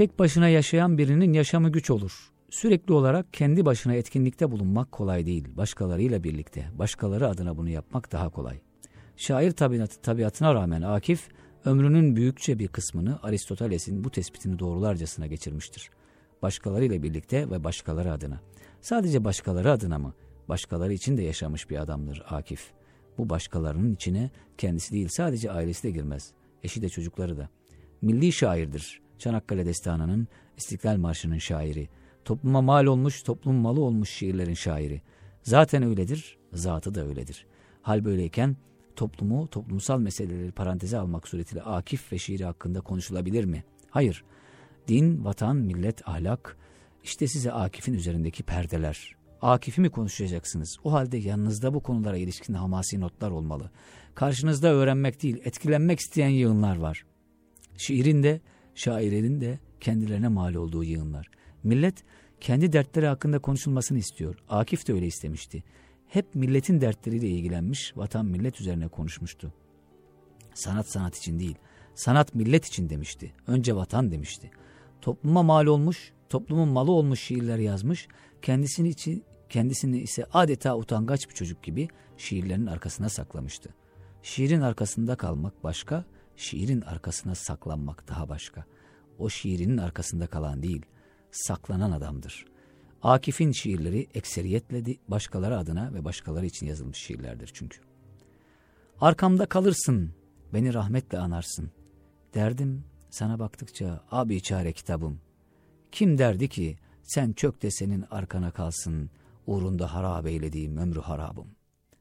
Tek 0.00 0.18
başına 0.18 0.48
yaşayan 0.48 0.98
birinin 0.98 1.32
yaşamı 1.32 1.72
güç 1.72 1.90
olur. 1.90 2.30
Sürekli 2.50 2.92
olarak 2.94 3.32
kendi 3.32 3.64
başına 3.64 3.94
etkinlikte 3.94 4.50
bulunmak 4.50 4.92
kolay 4.92 5.26
değil. 5.26 5.48
Başkalarıyla 5.56 6.24
birlikte, 6.24 6.68
başkaları 6.74 7.28
adına 7.28 7.56
bunu 7.56 7.68
yapmak 7.68 8.12
daha 8.12 8.28
kolay. 8.28 8.60
Şair 9.16 9.50
tabiatı, 9.50 10.00
tabiatına 10.00 10.54
rağmen 10.54 10.82
Akif, 10.82 11.28
ömrünün 11.64 12.16
büyükçe 12.16 12.58
bir 12.58 12.68
kısmını 12.68 13.18
Aristoteles'in 13.22 14.04
bu 14.04 14.10
tespitini 14.10 14.58
doğrularcasına 14.58 15.26
geçirmiştir. 15.26 15.90
Başkalarıyla 16.42 17.02
birlikte 17.02 17.50
ve 17.50 17.64
başkaları 17.64 18.12
adına. 18.12 18.40
Sadece 18.80 19.24
başkaları 19.24 19.72
adına 19.72 19.98
mı? 19.98 20.14
Başkaları 20.48 20.92
için 20.92 21.16
de 21.16 21.22
yaşamış 21.22 21.70
bir 21.70 21.76
adamdır 21.76 22.22
Akif. 22.28 22.70
Bu 23.18 23.28
başkalarının 23.30 23.94
içine 23.94 24.30
kendisi 24.58 24.92
değil 24.92 25.08
sadece 25.08 25.50
ailesi 25.50 25.82
de 25.82 25.90
girmez. 25.90 26.32
Eşi 26.62 26.82
de 26.82 26.88
çocukları 26.88 27.36
da. 27.36 27.48
Milli 28.02 28.32
şairdir. 28.32 29.09
Çanakkale 29.20 29.66
Destanı'nın 29.66 30.28
İstiklal 30.56 30.96
Marşı'nın 30.96 31.38
şairi. 31.38 31.88
Topluma 32.24 32.62
mal 32.62 32.86
olmuş, 32.86 33.22
toplum 33.22 33.54
malı 33.54 33.80
olmuş 33.80 34.10
şiirlerin 34.10 34.54
şairi. 34.54 35.02
Zaten 35.42 35.82
öyledir, 35.82 36.38
zatı 36.52 36.94
da 36.94 37.06
öyledir. 37.06 37.46
Hal 37.82 38.04
böyleyken 38.04 38.56
toplumu, 38.96 39.48
toplumsal 39.48 40.00
meseleleri 40.00 40.52
paranteze 40.52 40.98
almak 40.98 41.28
suretiyle 41.28 41.62
Akif 41.62 42.12
ve 42.12 42.18
şiiri 42.18 42.44
hakkında 42.44 42.80
konuşulabilir 42.80 43.44
mi? 43.44 43.64
Hayır. 43.90 44.24
Din, 44.88 45.24
vatan, 45.24 45.56
millet, 45.56 46.08
ahlak, 46.08 46.56
işte 47.04 47.26
size 47.26 47.52
Akif'in 47.52 47.94
üzerindeki 47.94 48.42
perdeler. 48.42 49.16
Akif'i 49.42 49.80
mi 49.80 49.90
konuşacaksınız? 49.90 50.76
O 50.84 50.92
halde 50.92 51.16
yanınızda 51.16 51.74
bu 51.74 51.80
konulara 51.80 52.16
ilişkin 52.16 52.54
hamasi 52.54 53.00
notlar 53.00 53.30
olmalı. 53.30 53.70
Karşınızda 54.14 54.68
öğrenmek 54.68 55.22
değil, 55.22 55.40
etkilenmek 55.44 56.00
isteyen 56.00 56.28
yığınlar 56.28 56.76
var. 56.76 57.06
Şiirin 57.76 58.22
de, 58.22 58.40
şairenin 58.80 59.40
de 59.40 59.58
kendilerine 59.80 60.28
mal 60.28 60.54
olduğu 60.54 60.84
yığınlar. 60.84 61.30
Millet 61.62 62.04
kendi 62.40 62.72
dertleri 62.72 63.06
hakkında 63.06 63.38
konuşulmasını 63.38 63.98
istiyor. 63.98 64.34
Akif 64.48 64.88
de 64.88 64.92
öyle 64.92 65.06
istemişti 65.06 65.64
hep 66.10 66.34
milletin 66.34 66.80
dertleriyle 66.80 67.28
ilgilenmiş, 67.28 67.96
vatan 67.96 68.26
millet 68.26 68.60
üzerine 68.60 68.88
konuşmuştu. 68.88 69.52
Sanat 70.54 70.88
sanat 70.88 71.16
için 71.16 71.38
değil, 71.38 71.56
sanat 71.94 72.34
millet 72.34 72.66
için 72.66 72.88
demişti. 72.88 73.32
Önce 73.46 73.76
vatan 73.76 74.12
demişti. 74.12 74.50
Topluma 75.00 75.42
mal 75.42 75.66
olmuş, 75.66 76.12
toplumun 76.28 76.68
malı 76.68 76.92
olmuş 76.92 77.20
şiirler 77.20 77.58
yazmış, 77.58 78.08
kendisini 78.42 78.88
için 78.88 79.24
kendisini 79.48 79.98
ise 80.00 80.24
adeta 80.32 80.76
utangaç 80.76 81.28
bir 81.28 81.34
çocuk 81.34 81.62
gibi 81.62 81.88
şiirlerin 82.16 82.66
arkasına 82.66 83.08
saklamıştı. 83.08 83.74
Şiirin 84.22 84.60
arkasında 84.60 85.16
kalmak 85.16 85.64
başka, 85.64 86.04
şiirin 86.40 86.80
arkasına 86.80 87.34
saklanmak 87.34 88.08
daha 88.08 88.28
başka. 88.28 88.64
O 89.18 89.28
şiirinin 89.28 89.78
arkasında 89.78 90.26
kalan 90.26 90.62
değil, 90.62 90.82
saklanan 91.30 91.92
adamdır. 91.92 92.44
Akif'in 93.02 93.52
şiirleri 93.52 94.06
ekseriyetle 94.14 94.96
başkaları 95.08 95.58
adına 95.58 95.94
ve 95.94 96.04
başkaları 96.04 96.46
için 96.46 96.66
yazılmış 96.66 96.98
şiirlerdir 96.98 97.50
çünkü. 97.54 97.78
Arkamda 99.00 99.46
kalırsın, 99.46 100.10
beni 100.54 100.74
rahmetle 100.74 101.18
anarsın. 101.18 101.70
Derdim 102.34 102.84
sana 103.10 103.38
baktıkça 103.38 104.04
abi 104.10 104.42
çare 104.42 104.72
kitabım. 104.72 105.20
Kim 105.92 106.18
derdi 106.18 106.48
ki 106.48 106.78
sen 107.02 107.32
çök 107.32 107.62
de 107.62 107.70
senin 107.70 108.04
arkana 108.10 108.50
kalsın, 108.50 109.10
uğrunda 109.46 109.94
harap 109.94 110.26
eylediğim 110.26 110.76
ömrü 110.76 111.00
harabım. 111.00 111.46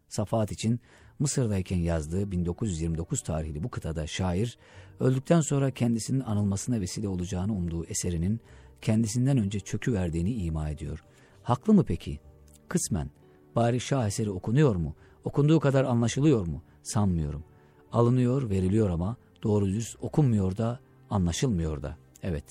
Safahat 0.08 0.52
için 0.52 0.80
Mısır'dayken 1.20 1.78
yazdığı 1.78 2.32
1929 2.32 3.22
tarihli 3.22 3.64
bu 3.64 3.70
kıtada 3.70 4.08
şair, 4.08 4.58
öldükten 5.00 5.42
sonra 5.42 5.72
kendisinin 5.72 6.20
anılmasına 6.20 6.82
vesile 6.82 7.08
olacağını 7.08 7.54
umduğu 7.54 7.86
eserinin 7.86 8.40
kendisinden 8.82 9.38
önce 9.38 9.60
çökü 9.60 9.94
verdiğini 9.94 10.34
ima 10.34 10.70
ediyor. 10.70 11.04
Haklı 11.44 11.74
mı 11.74 11.84
peki? 11.84 12.20
Kısmen. 12.68 13.10
Bari 13.56 13.80
şah 13.80 14.08
eseri 14.08 14.30
okunuyor 14.30 14.76
mu? 14.76 14.96
Okunduğu 15.24 15.60
kadar 15.60 15.84
anlaşılıyor 15.84 16.48
mu? 16.48 16.64
Sanmıyorum. 16.84 17.44
Alınıyor, 17.92 18.50
veriliyor 18.50 18.90
ama 18.90 19.18
doğru 19.44 19.66
düz 19.66 19.96
okunmuyor 20.02 20.58
da, 20.58 20.80
anlaşılmıyor 21.10 21.82
da. 21.82 21.98
Evet. 22.24 22.44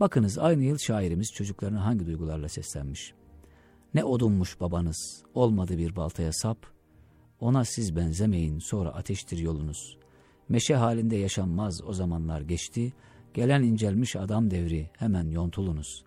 Bakınız 0.00 0.38
aynı 0.38 0.62
yıl 0.62 0.78
şairimiz 0.78 1.32
çocuklarına 1.32 1.84
hangi 1.84 2.06
duygularla 2.06 2.48
seslenmiş. 2.48 3.14
Ne 3.94 4.04
odunmuş 4.04 4.60
babanız, 4.60 5.22
olmadı 5.34 5.78
bir 5.78 5.96
baltaya 5.96 6.32
sap, 6.32 6.58
ona 7.40 7.64
siz 7.64 7.96
benzemeyin 7.96 8.58
sonra 8.58 8.88
ateştir 8.90 9.38
yolunuz. 9.38 9.98
Meşe 10.48 10.74
halinde 10.74 11.16
yaşanmaz 11.16 11.84
o 11.84 11.92
zamanlar 11.92 12.40
geçti, 12.40 12.92
Gelen 13.34 13.62
incelmiş 13.62 14.16
adam 14.16 14.50
devri 14.50 14.90
hemen 14.98 15.30
yontulunuz. 15.30 16.04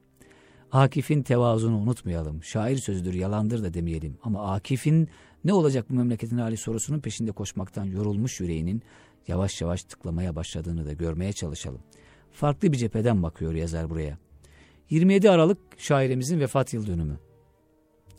Akif'in 0.71 1.23
tevazunu 1.23 1.77
unutmayalım. 1.77 2.43
Şair 2.43 2.77
sözüdür 2.77 3.13
yalandır 3.13 3.63
da 3.63 3.73
demeyelim. 3.73 4.17
Ama 4.23 4.53
Akif'in 4.53 5.09
ne 5.43 5.53
olacak 5.53 5.89
bu 5.89 5.93
memleketin 5.93 6.37
hali 6.37 6.57
sorusunun 6.57 6.99
peşinde 6.99 7.31
koşmaktan 7.31 7.85
yorulmuş 7.85 8.39
yüreğinin 8.39 8.81
yavaş 9.27 9.61
yavaş 9.61 9.83
tıklamaya 9.83 10.35
başladığını 10.35 10.85
da 10.85 10.93
görmeye 10.93 11.33
çalışalım. 11.33 11.81
Farklı 12.31 12.71
bir 12.71 12.77
cepheden 12.77 13.23
bakıyor 13.23 13.53
yazar 13.53 13.89
buraya. 13.89 14.17
27 14.89 15.29
Aralık 15.29 15.57
şairimizin 15.77 16.39
vefat 16.39 16.73
yıl 16.73 16.87
dönümü. 16.87 17.19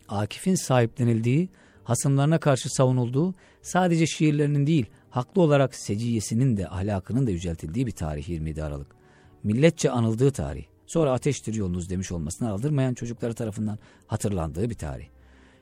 Akif'in 0.09 0.55
sahiplenildiği, 0.55 1.49
hasımlarına 1.85 2.39
karşı 2.39 2.75
savunulduğu, 2.75 3.35
sadece 3.63 4.07
şiirlerinin 4.07 4.67
değil, 4.67 4.87
haklı 5.11 5.43
olarak 5.43 5.75
seciyesinin 5.75 6.57
de 6.57 6.69
ahlakının 6.69 7.27
da 7.27 7.31
yüceltildiği 7.31 7.87
bir 7.87 7.93
tarih 7.93 8.29
27 8.29 8.65
Aralık. 8.65 8.97
Milletçe 9.43 9.91
anıldığı 9.91 10.31
tarih. 10.31 10.65
Sonra 10.87 11.13
ateştir 11.13 11.55
yolunuz 11.55 11.91
demiş 11.91 12.13
olmasına 12.13 12.51
aldırmayan 12.53 12.95
çocukları 12.95 13.35
tarafından 13.35 13.79
hatırlandığı 14.07 14.71
bir 14.71 14.75
tarih. 14.75 15.07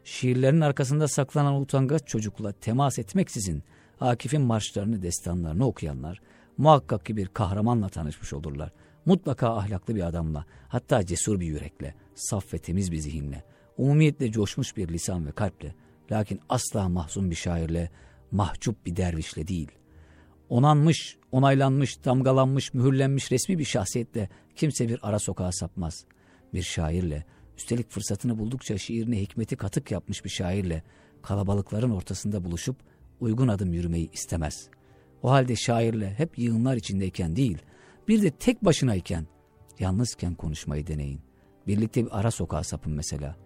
şiirlerin 0.04 0.60
arkasında 0.60 1.08
saklanan 1.08 1.60
utangaç 1.60 2.06
çocukla 2.06 2.52
temas 2.52 2.98
etmeksizin 2.98 3.62
Akif'in 4.00 4.42
marşlarını, 4.42 5.02
destanlarını 5.02 5.66
okuyanlar 5.66 6.20
muhakkak 6.60 7.06
ki 7.06 7.16
bir 7.16 7.28
kahramanla 7.28 7.88
tanışmış 7.88 8.32
olurlar. 8.32 8.72
Mutlaka 9.06 9.56
ahlaklı 9.56 9.94
bir 9.94 10.06
adamla, 10.06 10.44
hatta 10.68 11.06
cesur 11.06 11.40
bir 11.40 11.46
yürekle, 11.46 11.94
saf 12.14 12.54
ve 12.54 12.58
temiz 12.58 12.92
bir 12.92 12.98
zihinle, 12.98 13.44
umumiyetle 13.76 14.32
coşmuş 14.32 14.76
bir 14.76 14.88
lisan 14.88 15.26
ve 15.26 15.32
kalple, 15.32 15.74
lakin 16.12 16.40
asla 16.48 16.88
mahzun 16.88 17.30
bir 17.30 17.36
şairle, 17.36 17.90
mahcup 18.30 18.86
bir 18.86 18.96
dervişle 18.96 19.48
değil. 19.48 19.70
Onanmış, 20.48 21.18
onaylanmış, 21.32 22.04
damgalanmış, 22.04 22.74
mühürlenmiş 22.74 23.32
resmi 23.32 23.58
bir 23.58 23.64
şahsiyetle 23.64 24.28
kimse 24.56 24.88
bir 24.88 24.98
ara 25.02 25.18
sokağa 25.18 25.52
sapmaz. 25.52 26.04
Bir 26.54 26.62
şairle, 26.62 27.24
üstelik 27.58 27.90
fırsatını 27.90 28.38
buldukça 28.38 28.78
şiirine 28.78 29.20
hikmeti 29.20 29.56
katık 29.56 29.90
yapmış 29.90 30.24
bir 30.24 30.30
şairle 30.30 30.82
kalabalıkların 31.22 31.90
ortasında 31.90 32.44
buluşup 32.44 32.76
uygun 33.20 33.48
adım 33.48 33.72
yürümeyi 33.72 34.10
istemez. 34.12 34.68
O 35.22 35.30
halde 35.30 35.56
şairle 35.56 36.14
hep 36.14 36.38
yığınlar 36.38 36.76
içindeyken 36.76 37.36
değil, 37.36 37.58
bir 38.08 38.22
de 38.22 38.30
tek 38.30 38.64
başınayken, 38.64 39.26
yalnızken 39.78 40.34
konuşmayı 40.34 40.86
deneyin. 40.86 41.20
Birlikte 41.66 42.04
bir 42.04 42.18
ara 42.18 42.30
sokağa 42.30 42.62
sapın 42.64 42.92
mesela. 42.92 43.36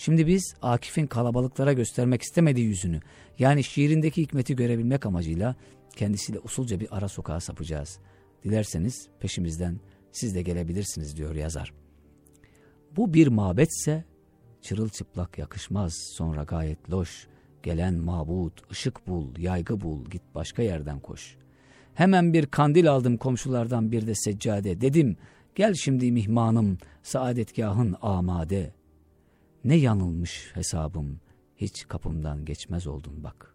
Şimdi 0.00 0.26
biz 0.26 0.54
Akif'in 0.62 1.06
kalabalıklara 1.06 1.72
göstermek 1.72 2.22
istemediği 2.22 2.66
yüzünü, 2.66 3.00
yani 3.38 3.64
şiirindeki 3.64 4.22
hikmeti 4.22 4.56
görebilmek 4.56 5.06
amacıyla 5.06 5.56
kendisiyle 5.96 6.38
usulca 6.38 6.80
bir 6.80 6.88
ara 6.90 7.08
sokağa 7.08 7.40
sapacağız. 7.40 7.98
Dilerseniz 8.44 9.08
peşimizden 9.18 9.80
siz 10.12 10.34
de 10.34 10.42
gelebilirsiniz 10.42 11.16
diyor 11.16 11.34
yazar. 11.34 11.72
Bu 12.96 13.14
bir 13.14 13.26
mabetse 13.26 14.04
çırılçıplak 14.62 15.38
yakışmaz 15.38 15.94
sonra 16.16 16.42
gayet 16.42 16.90
loş. 16.90 17.26
Gelen 17.62 17.94
mabut, 17.94 18.70
ışık 18.70 19.06
bul, 19.06 19.36
yaygı 19.38 19.80
bul, 19.80 20.04
git 20.04 20.22
başka 20.34 20.62
yerden 20.62 21.00
koş. 21.00 21.36
Hemen 21.94 22.32
bir 22.32 22.46
kandil 22.46 22.90
aldım 22.90 23.16
komşulardan 23.16 23.92
bir 23.92 24.06
de 24.06 24.14
seccade. 24.14 24.80
Dedim, 24.80 25.16
gel 25.54 25.74
şimdi 25.74 26.12
mihmanım, 26.12 26.78
saadetgahın 27.02 27.96
amade. 28.02 28.79
Ne 29.64 29.76
yanılmış 29.76 30.50
hesabım, 30.54 31.20
hiç 31.56 31.88
kapımdan 31.88 32.44
geçmez 32.44 32.86
oldun 32.86 33.24
bak. 33.24 33.54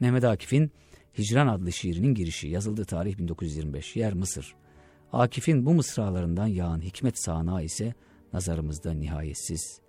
Mehmet 0.00 0.24
Akif'in 0.24 0.70
Hicran 1.18 1.46
adlı 1.46 1.72
şiirinin 1.72 2.14
girişi 2.14 2.48
yazıldığı 2.48 2.84
tarih 2.84 3.18
1925, 3.18 3.96
yer 3.96 4.12
Mısır. 4.12 4.54
Akif'in 5.12 5.66
bu 5.66 5.74
mısralarından 5.74 6.46
yağan 6.46 6.80
hikmet 6.80 7.18
sahna 7.18 7.62
ise 7.62 7.94
nazarımızda 8.32 8.92
nihayetsiz. 8.92 9.80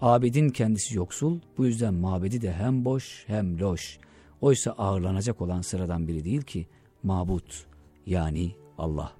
Abidin 0.00 0.48
kendisi 0.48 0.96
yoksul, 0.96 1.40
bu 1.58 1.66
yüzden 1.66 1.94
mabedi 1.94 2.42
de 2.42 2.52
hem 2.52 2.84
boş 2.84 3.24
hem 3.26 3.60
loş. 3.60 3.98
Oysa 4.40 4.70
ağırlanacak 4.70 5.40
olan 5.40 5.60
sıradan 5.60 6.08
biri 6.08 6.24
değil 6.24 6.42
ki, 6.42 6.66
mabut 7.02 7.66
yani 8.06 8.54
Allah. 8.78 9.12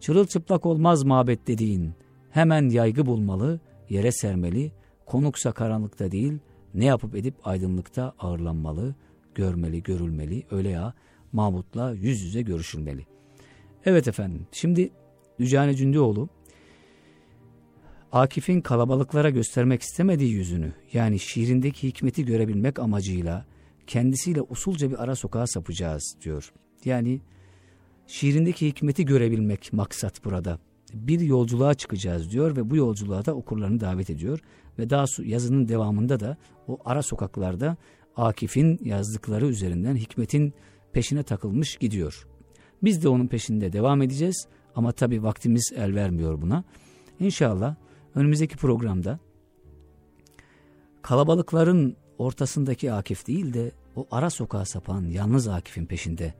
Çırılçıplak 0.00 0.66
olmaz 0.66 1.04
mabet 1.04 1.46
dediğin, 1.46 1.92
hemen 2.30 2.68
yaygı 2.68 3.06
bulmalı, 3.06 3.60
yere 3.88 4.12
sermeli, 4.12 4.72
konuksa 5.06 5.52
karanlıkta 5.52 6.10
değil, 6.10 6.38
ne 6.74 6.84
yapıp 6.84 7.16
edip 7.16 7.34
aydınlıkta 7.44 8.14
ağırlanmalı, 8.18 8.94
görmeli, 9.34 9.82
görülmeli, 9.82 10.42
öyle 10.50 10.68
ya, 10.68 10.94
Mahmut'la 11.32 11.92
yüz 11.92 12.22
yüze 12.22 12.42
görüşülmeli. 12.42 13.06
Evet 13.84 14.08
efendim, 14.08 14.46
şimdi 14.52 14.90
Yücane 15.38 15.74
Cündioğlu, 15.74 16.28
Akif'in 18.12 18.60
kalabalıklara 18.60 19.30
göstermek 19.30 19.82
istemediği 19.82 20.32
yüzünü, 20.32 20.72
yani 20.92 21.18
şiirindeki 21.18 21.88
hikmeti 21.88 22.24
görebilmek 22.24 22.78
amacıyla 22.78 23.46
kendisiyle 23.86 24.42
usulca 24.42 24.90
bir 24.90 25.02
ara 25.02 25.16
sokağa 25.16 25.46
sapacağız 25.46 26.16
diyor. 26.22 26.52
Yani 26.84 27.20
şiirindeki 28.06 28.66
hikmeti 28.66 29.04
görebilmek 29.04 29.72
maksat 29.72 30.24
burada. 30.24 30.58
Bir 30.94 31.20
yolculuğa 31.20 31.74
çıkacağız 31.74 32.30
diyor 32.30 32.56
ve 32.56 32.70
bu 32.70 32.76
yolculuğa 32.76 33.24
da 33.24 33.34
okurlarını 33.34 33.80
davet 33.80 34.10
ediyor. 34.10 34.40
Ve 34.78 34.90
daha 34.90 35.04
yazının 35.24 35.68
devamında 35.68 36.20
da 36.20 36.36
o 36.68 36.78
ara 36.84 37.02
sokaklarda 37.02 37.76
Akif'in 38.16 38.80
yazdıkları 38.84 39.46
üzerinden 39.46 39.96
hikmetin 39.96 40.54
peşine 40.92 41.22
takılmış 41.22 41.76
gidiyor. 41.76 42.26
Biz 42.82 43.04
de 43.04 43.08
onun 43.08 43.26
peşinde 43.26 43.72
devam 43.72 44.02
edeceğiz 44.02 44.46
ama 44.74 44.92
tabi 44.92 45.22
vaktimiz 45.22 45.72
el 45.76 45.94
vermiyor 45.94 46.42
buna. 46.42 46.64
İnşallah 47.20 47.74
önümüzdeki 48.14 48.56
programda 48.56 49.18
kalabalıkların 51.02 51.96
ortasındaki 52.18 52.92
Akif 52.92 53.26
değil 53.26 53.54
de 53.54 53.72
o 53.96 54.06
ara 54.10 54.30
sokağa 54.30 54.64
sapan 54.64 55.02
yalnız 55.04 55.48
Akif'in 55.48 55.86
peşinde 55.86 56.34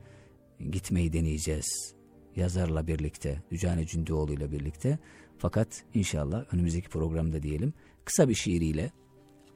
gitmeyi 0.70 1.12
deneyeceğiz. 1.12 1.94
Yazarla 2.36 2.86
birlikte, 2.86 3.42
Dücane 3.50 3.86
Cündioğlu 3.86 4.32
ile 4.32 4.52
birlikte. 4.52 4.98
Fakat 5.38 5.84
inşallah 5.94 6.54
önümüzdeki 6.54 6.88
programda 6.88 7.42
diyelim 7.42 7.74
kısa 8.04 8.28
bir 8.28 8.34
şiiriyle 8.34 8.90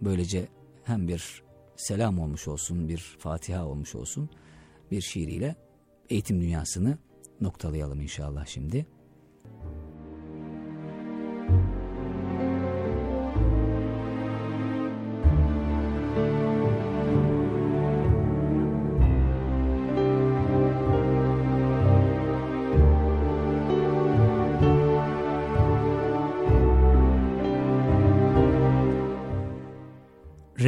böylece 0.00 0.48
hem 0.84 1.08
bir 1.08 1.42
selam 1.76 2.18
olmuş 2.18 2.48
olsun, 2.48 2.88
bir 2.88 3.16
Fatiha 3.18 3.66
olmuş 3.66 3.94
olsun 3.94 4.30
bir 4.90 5.00
şiiriyle 5.00 5.56
eğitim 6.10 6.40
dünyasını 6.40 6.98
noktalayalım 7.40 8.00
inşallah 8.00 8.46
şimdi. 8.46 8.86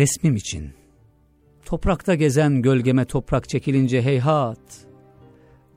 Resmim 0.01 0.37
için. 0.37 0.71
Toprakta 1.65 2.15
gezen 2.15 2.63
gölgeme 2.63 3.05
toprak 3.05 3.49
çekilince 3.49 4.03
heyhat. 4.03 4.87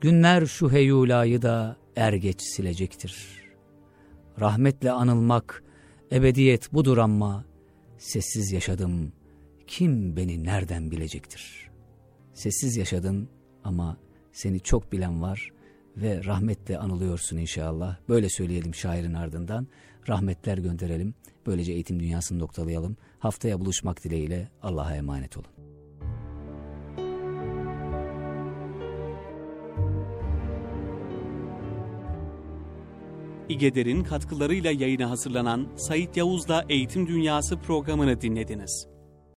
Günler 0.00 0.46
şu 0.46 0.72
heyulayı 0.72 1.42
da 1.42 1.76
er 1.96 2.12
geç 2.12 2.42
silecektir. 2.42 3.42
Rahmetle 4.40 4.92
anılmak 4.92 5.64
ebediyet 6.12 6.72
budur 6.72 6.98
ama 6.98 7.44
sessiz 7.98 8.52
yaşadım. 8.52 9.12
Kim 9.66 10.16
beni 10.16 10.44
nereden 10.44 10.90
bilecektir? 10.90 11.70
Sessiz 12.34 12.76
yaşadın 12.76 13.28
ama 13.64 13.96
seni 14.32 14.60
çok 14.60 14.92
bilen 14.92 15.22
var 15.22 15.52
ve 15.96 16.24
rahmetle 16.24 16.78
anılıyorsun 16.78 17.36
inşallah. 17.36 17.96
Böyle 18.08 18.28
söyleyelim 18.28 18.74
şairin 18.74 19.14
ardından. 19.14 19.66
Rahmetler 20.08 20.58
gönderelim. 20.58 21.14
Böylece 21.46 21.72
eğitim 21.72 22.00
dünyasını 22.00 22.38
noktalayalım. 22.38 22.96
Haftaya 23.24 23.60
buluşmak 23.60 24.04
dileğiyle 24.04 24.48
Allah'a 24.62 24.96
emanet 24.96 25.36
olun. 25.36 25.50
İgeder'in 33.48 34.04
katkılarıyla 34.04 34.70
yayına 34.70 35.10
hazırlanan 35.10 35.68
Sayit 35.76 36.16
Yavuz'la 36.16 36.64
Eğitim 36.68 37.06
Dünyası 37.06 37.58
programını 37.58 38.20
dinlediniz. 38.20 38.93